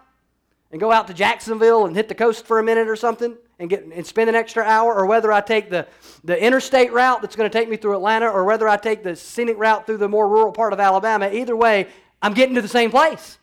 [0.72, 3.70] and go out to Jacksonville and hit the coast for a minute or something, and,
[3.70, 5.88] get, and spend an extra hour, or whether I take the,
[6.24, 9.16] the interstate route that's going to take me through Atlanta, or whether I take the
[9.16, 11.88] scenic route through the more rural part of Alabama, either way,
[12.22, 13.38] I'm getting to the same place.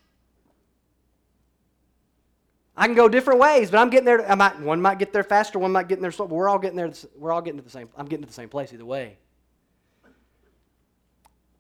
[2.77, 4.31] I can go different ways, but I'm getting there.
[4.31, 6.29] I might, one might get there faster, one might get there slower.
[6.29, 6.90] We're all getting there.
[7.16, 7.88] We're all getting to the same.
[7.96, 9.18] I'm getting to the same place either way.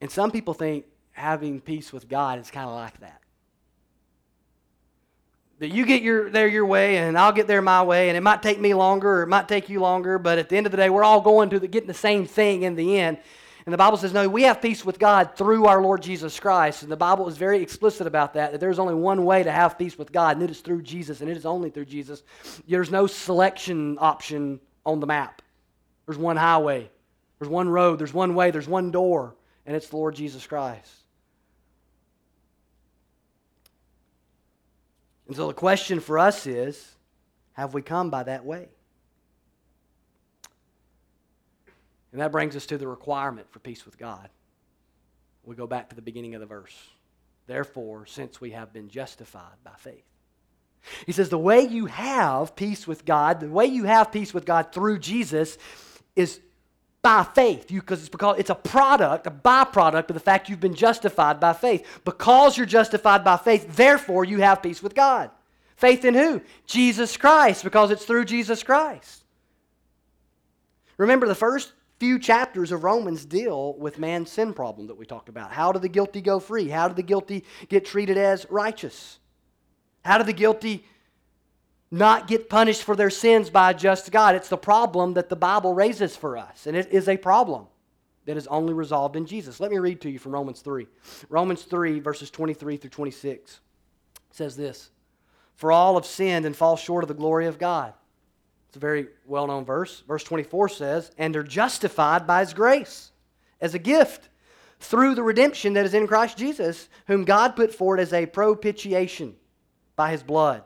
[0.00, 3.20] And some people think having peace with God is kind of like that.
[5.62, 8.20] That you get your, there your way and I'll get there my way, and it
[8.20, 10.72] might take me longer or it might take you longer, but at the end of
[10.72, 13.18] the day, we're all going to the, getting the same thing in the end.
[13.64, 16.82] And the Bible says, no, we have peace with God through our Lord Jesus Christ.
[16.82, 19.78] And the Bible is very explicit about that, that there's only one way to have
[19.78, 22.24] peace with God, and it is through Jesus, and it is only through Jesus.
[22.66, 25.42] There's no selection option on the map.
[26.06, 26.90] There's one highway,
[27.38, 31.01] there's one road, there's one way, there's one door, and it's the Lord Jesus Christ.
[35.32, 36.94] And so the question for us is
[37.54, 38.68] have we come by that way?
[42.12, 44.28] And that brings us to the requirement for peace with God.
[45.42, 46.76] We go back to the beginning of the verse.
[47.46, 50.04] Therefore, since we have been justified by faith.
[51.06, 54.44] He says, the way you have peace with God, the way you have peace with
[54.44, 55.56] God through Jesus
[56.14, 56.40] is
[57.02, 57.66] by faith.
[57.68, 61.52] Because it's because it's a product, a byproduct of the fact you've been justified by
[61.52, 62.00] faith.
[62.04, 65.30] Because you're justified by faith, therefore you have peace with God.
[65.76, 66.40] Faith in who?
[66.64, 69.24] Jesus Christ, because it's through Jesus Christ.
[70.96, 75.28] Remember the first few chapters of Romans deal with man's sin problem that we talked
[75.28, 75.52] about.
[75.52, 76.68] How do the guilty go free?
[76.68, 79.18] How do the guilty get treated as righteous?
[80.04, 80.84] How do the guilty
[81.92, 84.34] not get punished for their sins by a just God?
[84.34, 87.68] It's the problem that the Bible raises for us, and it is a problem
[88.24, 89.60] that is only resolved in Jesus.
[89.60, 90.88] Let me read to you from Romans 3.
[91.28, 93.60] Romans 3, verses 23 through 26
[94.32, 94.90] says this
[95.54, 97.94] For all have sinned and fall short of the glory of God
[98.72, 100.02] it's a very well known verse.
[100.08, 103.10] Verse 24 says, And are justified by his grace
[103.60, 104.30] as a gift
[104.80, 109.36] through the redemption that is in Christ Jesus, whom God put forward as a propitiation
[109.94, 110.62] by his blood.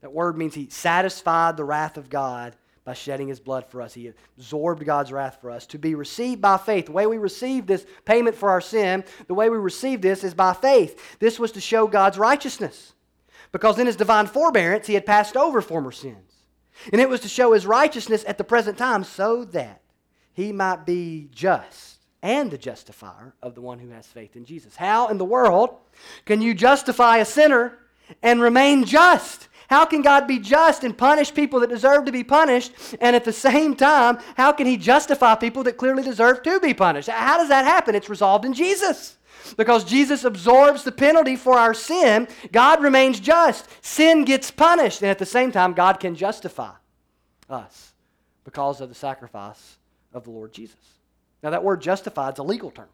[0.00, 3.94] That word means he satisfied the wrath of God by shedding his blood for us.
[3.94, 6.86] He absorbed God's wrath for us to be received by faith.
[6.86, 10.34] The way we receive this payment for our sin, the way we receive this is
[10.34, 11.18] by faith.
[11.18, 12.92] This was to show God's righteousness.
[13.50, 16.32] Because in his divine forbearance, he had passed over former sins.
[16.92, 19.82] And it was to show his righteousness at the present time so that
[20.32, 24.76] he might be just and the justifier of the one who has faith in Jesus.
[24.76, 25.76] How in the world
[26.24, 27.78] can you justify a sinner
[28.22, 29.48] and remain just?
[29.68, 32.72] How can God be just and punish people that deserve to be punished?
[33.00, 36.74] And at the same time, how can He justify people that clearly deserve to be
[36.74, 37.08] punished?
[37.08, 37.94] How does that happen?
[37.94, 39.16] It's resolved in Jesus.
[39.56, 43.68] Because Jesus absorbs the penalty for our sin, God remains just.
[43.84, 45.02] Sin gets punished.
[45.02, 46.72] And at the same time, God can justify
[47.48, 47.92] us
[48.44, 49.78] because of the sacrifice
[50.12, 50.76] of the Lord Jesus.
[51.42, 52.88] Now, that word justified is a legal term.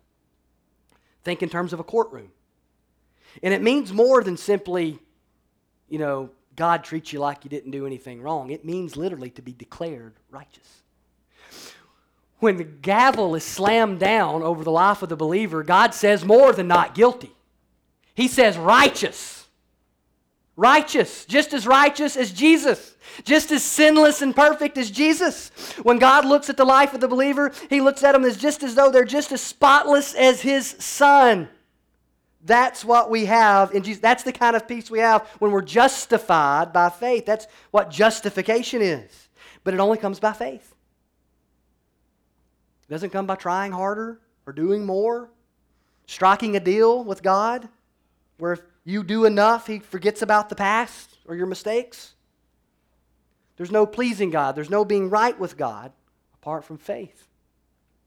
[1.24, 2.30] Think in terms of a courtroom.
[3.42, 4.98] And it means more than simply,
[5.88, 8.50] you know, God treats you like you didn't do anything wrong.
[8.50, 10.82] It means literally to be declared righteous
[12.42, 16.52] when the gavel is slammed down over the life of the believer, God says more
[16.52, 17.32] than not guilty.
[18.16, 19.46] He says righteous.
[20.56, 25.50] Righteous, just as righteous as Jesus, just as sinless and perfect as Jesus.
[25.84, 28.64] When God looks at the life of the believer, He looks at them as just
[28.64, 31.48] as though they're just as spotless as His Son.
[32.44, 34.00] That's what we have in Jesus.
[34.00, 37.24] That's the kind of peace we have when we're justified by faith.
[37.24, 39.28] That's what justification is.
[39.62, 40.74] But it only comes by faith.
[42.88, 45.31] It doesn't come by trying harder or doing more,
[46.07, 47.68] striking a deal with God
[48.38, 52.14] where if you do enough, He forgets about the past or your mistakes.
[53.57, 55.92] There's no pleasing God, there's no being right with God
[56.35, 57.28] apart from faith.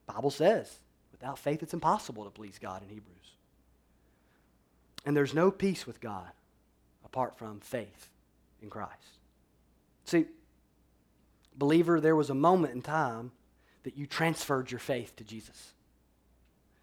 [0.07, 0.79] The Bible says,
[1.13, 3.34] without faith, it's impossible to please God in Hebrews.
[5.05, 6.31] And there's no peace with God
[7.05, 8.09] apart from faith
[8.61, 9.19] in Christ.
[10.05, 10.25] See,
[11.55, 13.31] believer, there was a moment in time
[13.83, 15.73] that you transferred your faith to Jesus.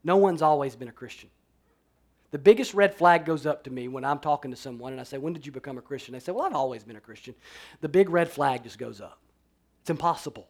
[0.05, 1.29] No one's always been a Christian.
[2.31, 5.05] The biggest red flag goes up to me when I'm talking to someone and I
[5.05, 6.15] say, When did you become a Christian?
[6.15, 7.35] They say, Well, I've always been a Christian.
[7.83, 9.19] The big red flag just goes up.
[9.83, 10.49] It's impossible.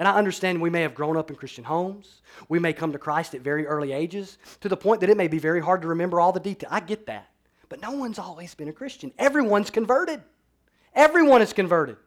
[0.00, 2.22] And I understand we may have grown up in Christian homes.
[2.48, 5.28] We may come to Christ at very early ages to the point that it may
[5.28, 6.72] be very hard to remember all the details.
[6.72, 7.28] I get that.
[7.68, 9.12] But no one's always been a Christian.
[9.18, 10.22] Everyone's converted.
[10.94, 11.98] Everyone is converted.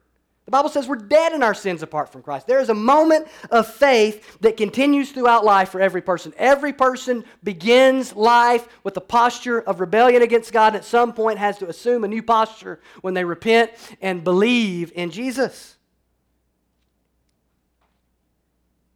[0.46, 2.48] The Bible says we're dead in our sins apart from Christ.
[2.48, 6.34] There is a moment of faith that continues throughout life for every person.
[6.36, 11.38] Every person begins life with a posture of rebellion against God and at some point
[11.38, 13.70] has to assume a new posture when they repent
[14.02, 15.78] and believe in Jesus.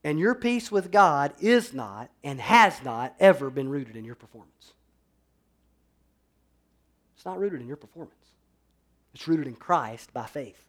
[0.08, 4.16] And your peace with God is not and has not ever been rooted in your
[4.16, 4.72] performance.
[7.18, 8.16] It's not rooted in your performance,
[9.14, 10.64] it's rooted in Christ by faith.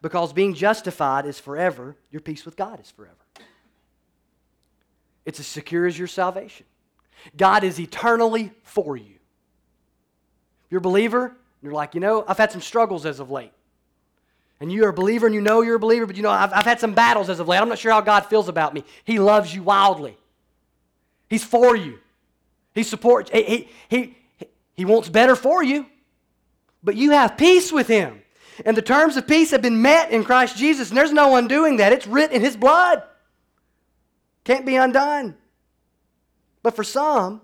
[0.00, 3.16] Because being justified is forever, your peace with God is forever.
[5.26, 6.66] it's as secure as your salvation.
[7.36, 9.16] God is eternally for you.
[10.66, 13.50] If you're a believer, you're like, you know, I've had some struggles as of late.
[14.60, 16.64] And you're a believer and you know you're a believer, but you know, I've, I've
[16.64, 17.60] had some battles as of late.
[17.60, 18.84] I'm not sure how God feels about me.
[19.04, 20.16] He loves you wildly,
[21.28, 21.98] He's for you.
[22.74, 24.16] He supports, he, he, he,
[24.74, 25.86] he wants better for you,
[26.82, 28.22] but you have peace with Him.
[28.64, 31.76] And the terms of peace have been met in Christ Jesus, and there's no undoing
[31.76, 31.92] that.
[31.92, 33.02] It's written in His blood.
[34.44, 35.36] Can't be undone.
[36.62, 37.42] But for some,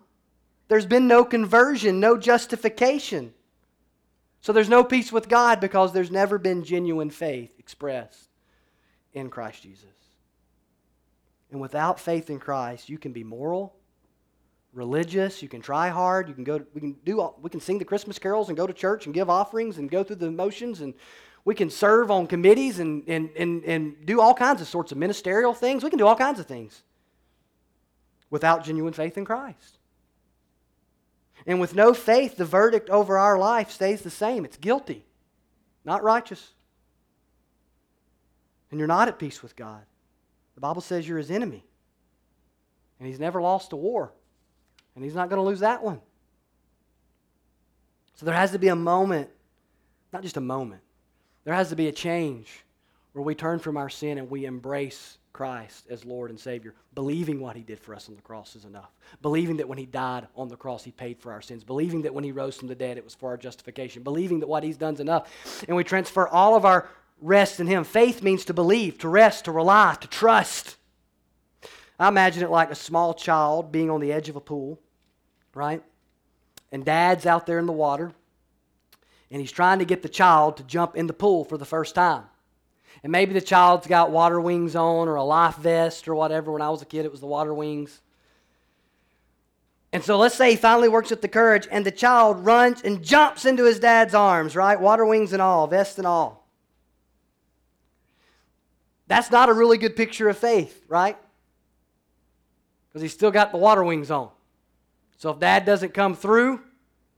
[0.68, 3.34] there's been no conversion, no justification.
[4.45, 8.28] So there's no peace with God because there's never been genuine faith expressed
[9.14, 9.86] in Christ Jesus.
[11.51, 13.74] And without faith in Christ, you can be moral,
[14.74, 15.42] religious.
[15.42, 16.28] You can try hard.
[16.28, 16.61] You can go.
[16.74, 17.32] We can do.
[17.40, 20.05] We can sing the Christmas carols and go to church and give offerings and go
[20.05, 20.92] through the motions and
[21.47, 24.99] we can serve on committees and and and and do all kinds of sorts of
[24.99, 25.82] ministerial things.
[25.82, 26.82] We can do all kinds of things
[28.28, 29.74] without genuine faith in Christ.
[31.47, 34.45] And with no faith, the verdict over our life stays the same.
[34.45, 35.05] It's guilty,
[35.84, 36.53] not righteous.
[38.70, 39.82] And you're not at peace with God.
[40.55, 41.64] The Bible says you're his enemy.
[42.99, 44.12] And he's never lost a war.
[44.95, 46.01] And he's not going to lose that one.
[48.14, 49.28] So there has to be a moment,
[50.12, 50.82] not just a moment,
[51.45, 52.64] there has to be a change
[53.12, 56.72] where we turn from our sin and we embrace Christ as Lord and Savior.
[56.95, 58.91] Believing what He did for us on the cross is enough.
[59.20, 61.62] Believing that when He died on the cross, He paid for our sins.
[61.62, 64.03] Believing that when He rose from the dead, it was for our justification.
[64.03, 65.30] Believing that what He's done is enough.
[65.68, 66.89] And we transfer all of our
[67.20, 67.85] rest in Him.
[67.85, 70.76] Faith means to believe, to rest, to rely, to trust.
[71.99, 74.80] I imagine it like a small child being on the edge of a pool
[75.55, 75.82] right?
[76.72, 78.12] And dad's out there in the water,
[79.30, 81.95] and he's trying to get the child to jump in the pool for the first
[81.95, 82.24] time.
[83.05, 86.50] And maybe the child's got water wings on or a life vest or whatever.
[86.50, 88.00] When I was a kid, it was the water wings.
[89.92, 93.05] And so let's say he finally works up the courage, and the child runs and
[93.05, 94.80] jumps into his dad's arms, right?
[94.80, 96.48] Water wings and all, vest and all.
[99.07, 101.16] That's not a really good picture of faith, right?
[102.88, 104.30] Because he's still got the water wings on.
[105.18, 106.61] So if dad doesn't come through,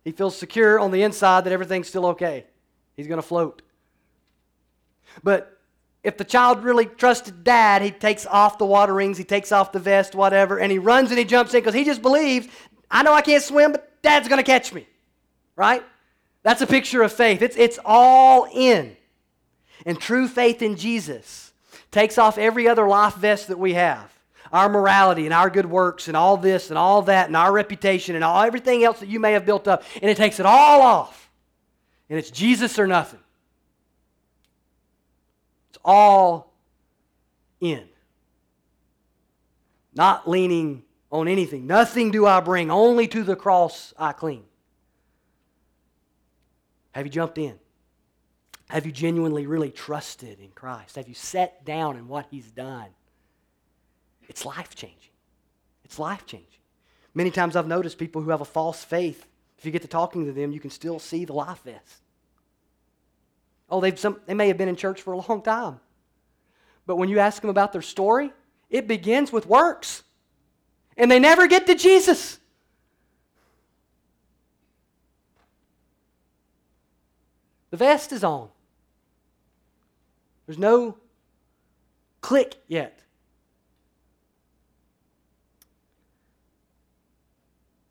[0.04, 2.44] he feels secure on the inside that everything's still okay.
[2.96, 3.62] He's going to float.
[5.22, 5.55] But
[6.06, 9.72] if the child really trusted dad, he takes off the water rings, he takes off
[9.72, 12.46] the vest, whatever, and he runs and he jumps in because he just believes,
[12.88, 14.86] I know I can't swim, but dad's going to catch me.
[15.56, 15.82] Right?
[16.44, 17.42] That's a picture of faith.
[17.42, 18.96] It's, it's all in.
[19.84, 21.52] And true faith in Jesus
[21.90, 24.12] takes off every other life vest that we have
[24.52, 28.14] our morality and our good works and all this and all that and our reputation
[28.14, 30.82] and all everything else that you may have built up, and it takes it all
[30.82, 31.28] off.
[32.08, 33.18] And it's Jesus or nothing.
[35.86, 36.52] All
[37.60, 37.84] in.
[39.94, 41.66] Not leaning on anything.
[41.66, 44.44] Nothing do I bring, only to the cross I cling.
[46.90, 47.58] Have you jumped in?
[48.68, 50.96] Have you genuinely really trusted in Christ?
[50.96, 52.88] Have you sat down in what He's done?
[54.28, 55.12] It's life changing.
[55.84, 56.48] It's life changing.
[57.14, 59.24] Many times I've noticed people who have a false faith,
[59.56, 62.02] if you get to talking to them, you can still see the life vest.
[63.68, 65.80] Oh, they've some, they may have been in church for a long time.
[66.86, 68.32] But when you ask them about their story,
[68.70, 70.02] it begins with works.
[70.96, 72.38] And they never get to Jesus.
[77.70, 78.48] The vest is on.
[80.46, 80.96] There's no
[82.20, 83.00] click yet.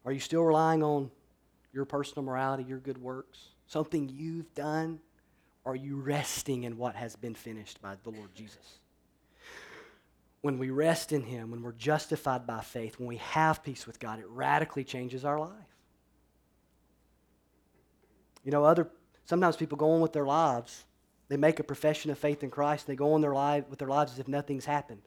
[0.05, 1.11] Are you still relying on
[1.73, 4.99] your personal morality, your good works, something you've done?
[5.65, 8.79] Are you resting in what has been finished by the Lord Jesus?
[10.41, 13.99] When we rest in Him, when we're justified by faith, when we have peace with
[13.99, 15.49] God, it radically changes our life.
[18.43, 18.89] You know, other
[19.25, 20.83] sometimes people go on with their lives.
[21.29, 22.85] They make a profession of faith in Christ.
[22.85, 25.01] They go on their life with their lives as if nothing's happened.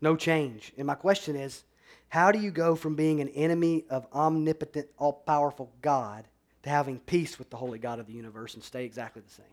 [0.00, 0.72] No change.
[0.78, 1.64] And my question is,
[2.08, 6.28] how do you go from being an enemy of omnipotent, all powerful God
[6.62, 9.46] to having peace with the holy God of the universe and stay exactly the same?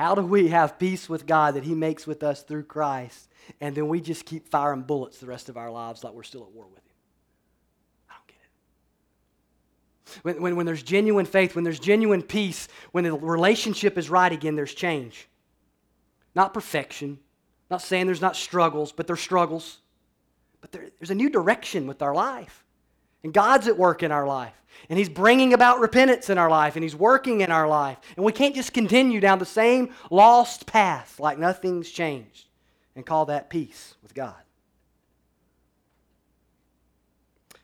[0.00, 3.28] How do we have peace with God that He makes with us through Christ,
[3.60, 6.42] and then we just keep firing bullets the rest of our lives like we're still
[6.42, 6.94] at war with Him?
[8.08, 8.36] I don't get
[10.06, 10.24] it.
[10.24, 14.32] When, when, when there's genuine faith, when there's genuine peace, when the relationship is right
[14.32, 15.28] again, there's change.
[16.34, 17.18] Not perfection.
[17.70, 19.78] Not saying there's not struggles, but there's struggles.
[20.60, 22.64] But there, there's a new direction with our life.
[23.22, 24.54] And God's at work in our life.
[24.88, 26.76] And He's bringing about repentance in our life.
[26.76, 27.98] And He's working in our life.
[28.16, 32.48] And we can't just continue down the same lost path like nothing's changed
[32.96, 34.34] and call that peace with God.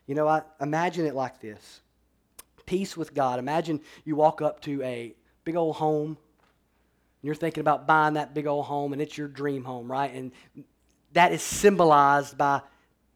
[0.07, 1.81] You know, I imagine it like this
[2.65, 3.39] peace with God.
[3.39, 6.19] Imagine you walk up to a big old home,
[7.27, 10.12] you're thinking about buying that big old home, and it's your dream home, right?
[10.14, 10.33] And
[11.12, 12.62] that is symbolized by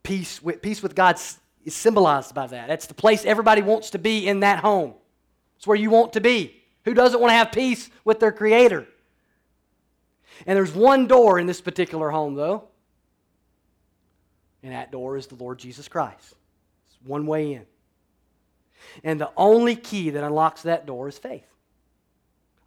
[0.03, 1.19] peace with, peace with God
[1.65, 2.69] is symbolized by that.
[2.69, 4.95] That's the place everybody wants to be in that home.
[5.57, 6.57] It's where you want to be.
[6.85, 8.87] Who doesn't want to have peace with their Creator?
[10.47, 12.69] And there's one door in this particular home, though.
[14.63, 16.35] And that door is the Lord Jesus Christ.
[16.89, 17.67] It's one way in.
[19.05, 21.45] And the only key that unlocks that door is faith.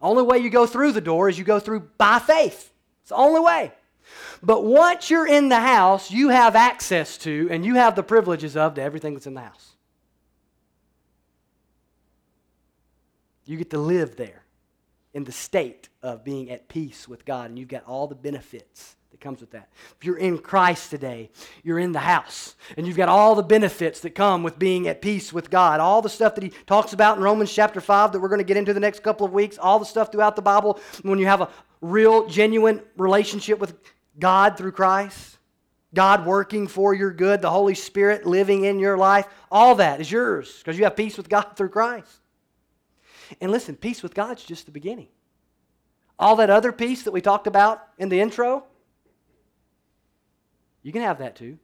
[0.04, 2.70] Only way you go through the door is you go through by faith.
[3.00, 3.72] It's the only way.
[4.42, 8.54] But once you're in the house, you have access to and you have the privileges
[8.54, 9.70] of to everything that's in the house.
[13.46, 14.44] You get to live there
[15.14, 18.96] in the state of being at peace with God, and you've got all the benefits
[19.24, 19.70] comes with that.
[19.98, 21.30] If you're in Christ today,
[21.62, 25.00] you're in the house, and you've got all the benefits that come with being at
[25.00, 25.80] peace with God.
[25.80, 28.44] All the stuff that he talks about in Romans chapter 5 that we're going to
[28.44, 31.24] get into the next couple of weeks, all the stuff throughout the Bible when you
[31.24, 31.48] have a
[31.80, 33.74] real, genuine relationship with
[34.18, 35.38] God through Christ,
[35.94, 40.12] God working for your good, the Holy Spirit living in your life, all that is
[40.12, 42.20] yours because you have peace with God through Christ.
[43.40, 45.08] And listen, peace with God's just the beginning.
[46.18, 48.64] All that other peace that we talked about in the intro,
[50.84, 51.58] you can have that too.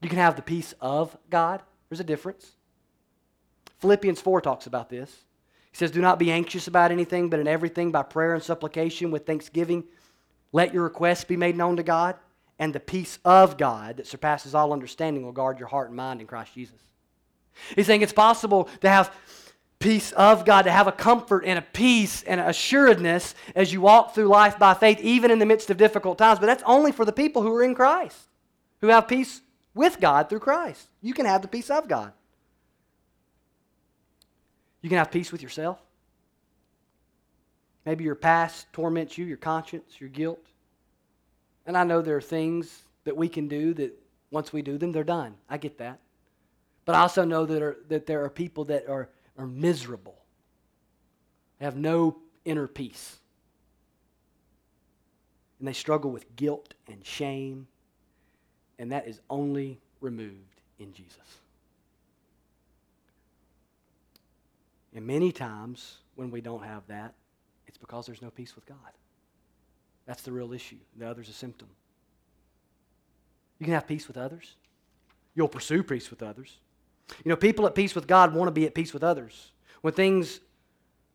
[0.00, 1.62] You can have the peace of God.
[1.90, 2.52] There's a difference.
[3.80, 5.10] Philippians 4 talks about this.
[5.70, 9.10] He says, Do not be anxious about anything, but in everything by prayer and supplication
[9.10, 9.84] with thanksgiving,
[10.52, 12.16] let your requests be made known to God,
[12.58, 16.20] and the peace of God that surpasses all understanding will guard your heart and mind
[16.20, 16.78] in Christ Jesus.
[17.74, 19.14] He's saying it's possible to have
[19.82, 24.14] peace of God, to have a comfort and a peace and assuredness as you walk
[24.14, 26.38] through life by faith, even in the midst of difficult times.
[26.38, 28.18] But that's only for the people who are in Christ,
[28.80, 29.40] who have peace
[29.74, 30.86] with God through Christ.
[31.00, 32.12] You can have the peace of God.
[34.80, 35.78] You can have peace with yourself.
[37.84, 40.46] Maybe your past torments you, your conscience, your guilt.
[41.66, 43.92] And I know there are things that we can do that
[44.30, 45.34] once we do them, they're done.
[45.48, 46.00] I get that.
[46.84, 49.08] But I also know that, are, that there are people that are
[49.38, 50.18] are miserable,
[51.58, 53.16] they have no inner peace.
[55.58, 57.68] And they struggle with guilt and shame,
[58.80, 61.38] and that is only removed in Jesus.
[64.94, 67.14] And many times when we don't have that,
[67.66, 68.76] it's because there's no peace with God.
[70.04, 70.76] That's the real issue.
[70.98, 71.68] The other's a symptom.
[73.58, 74.56] You can have peace with others.
[75.34, 76.58] You'll pursue peace with others.
[77.24, 79.52] You know, people at peace with God want to be at peace with others.
[79.80, 80.40] When things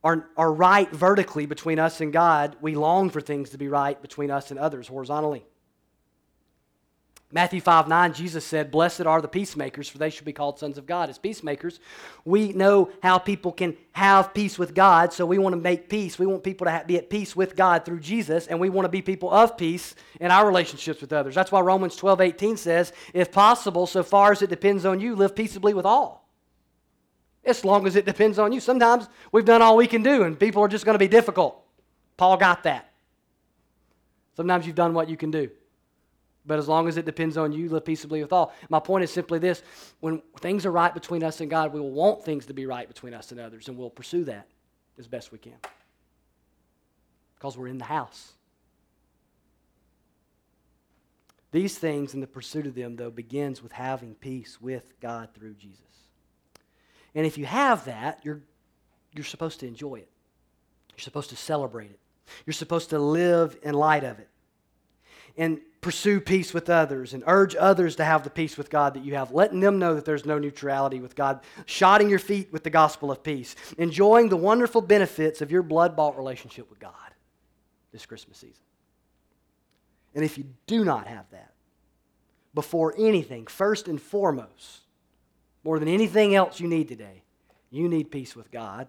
[0.04, 4.02] are, are right vertically between us and God, we long for things to be right
[4.02, 5.46] between us and others horizontally.
[7.38, 10.80] Matthew 5 9, Jesus said, Blessed are the peacemakers, for they shall be called sons
[10.80, 11.08] of God.
[11.08, 11.80] As peacemakers,
[12.26, 16.18] we know how people can have peace with God, so we want to make peace.
[16.18, 18.90] We want people to be at peace with God through Jesus, and we want to
[18.90, 21.36] be people of peace in our relationships with others.
[21.36, 25.16] That's why Romans 12 18 says, If possible, so far as it depends on you,
[25.16, 26.28] live peaceably with all.
[27.46, 28.60] As long as it depends on you.
[28.60, 31.64] Sometimes we've done all we can do, and people are just going to be difficult.
[32.18, 32.92] Paul got that.
[34.36, 35.52] Sometimes you've done what you can do.
[36.48, 38.54] But as long as it depends on you, live peaceably with all.
[38.70, 39.62] My point is simply this
[40.00, 42.88] when things are right between us and God, we will want things to be right
[42.88, 44.48] between us and others, and we'll pursue that
[44.98, 45.58] as best we can.
[47.36, 48.32] Because we're in the house.
[51.52, 55.56] These things and the pursuit of them, though, begins with having peace with God through
[55.56, 55.82] Jesus.
[57.14, 58.42] And if you have that, you're,
[59.14, 60.10] you're supposed to enjoy it.
[60.92, 62.00] You're supposed to celebrate it.
[62.46, 64.30] You're supposed to live in light of it.
[65.38, 69.06] And pursue peace with others and urge others to have the peace with God that
[69.06, 72.64] you have, letting them know that there's no neutrality with God, shodding your feet with
[72.64, 76.94] the gospel of peace, enjoying the wonderful benefits of your blood bought relationship with God
[77.92, 78.64] this Christmas season.
[80.16, 81.54] And if you do not have that,
[82.54, 84.82] before anything, first and foremost,
[85.64, 87.22] more than anything else you need today,
[87.70, 88.88] you need peace with God,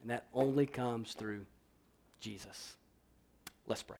[0.00, 1.44] and that only comes through
[2.20, 2.76] Jesus.
[3.66, 3.88] Let's pray.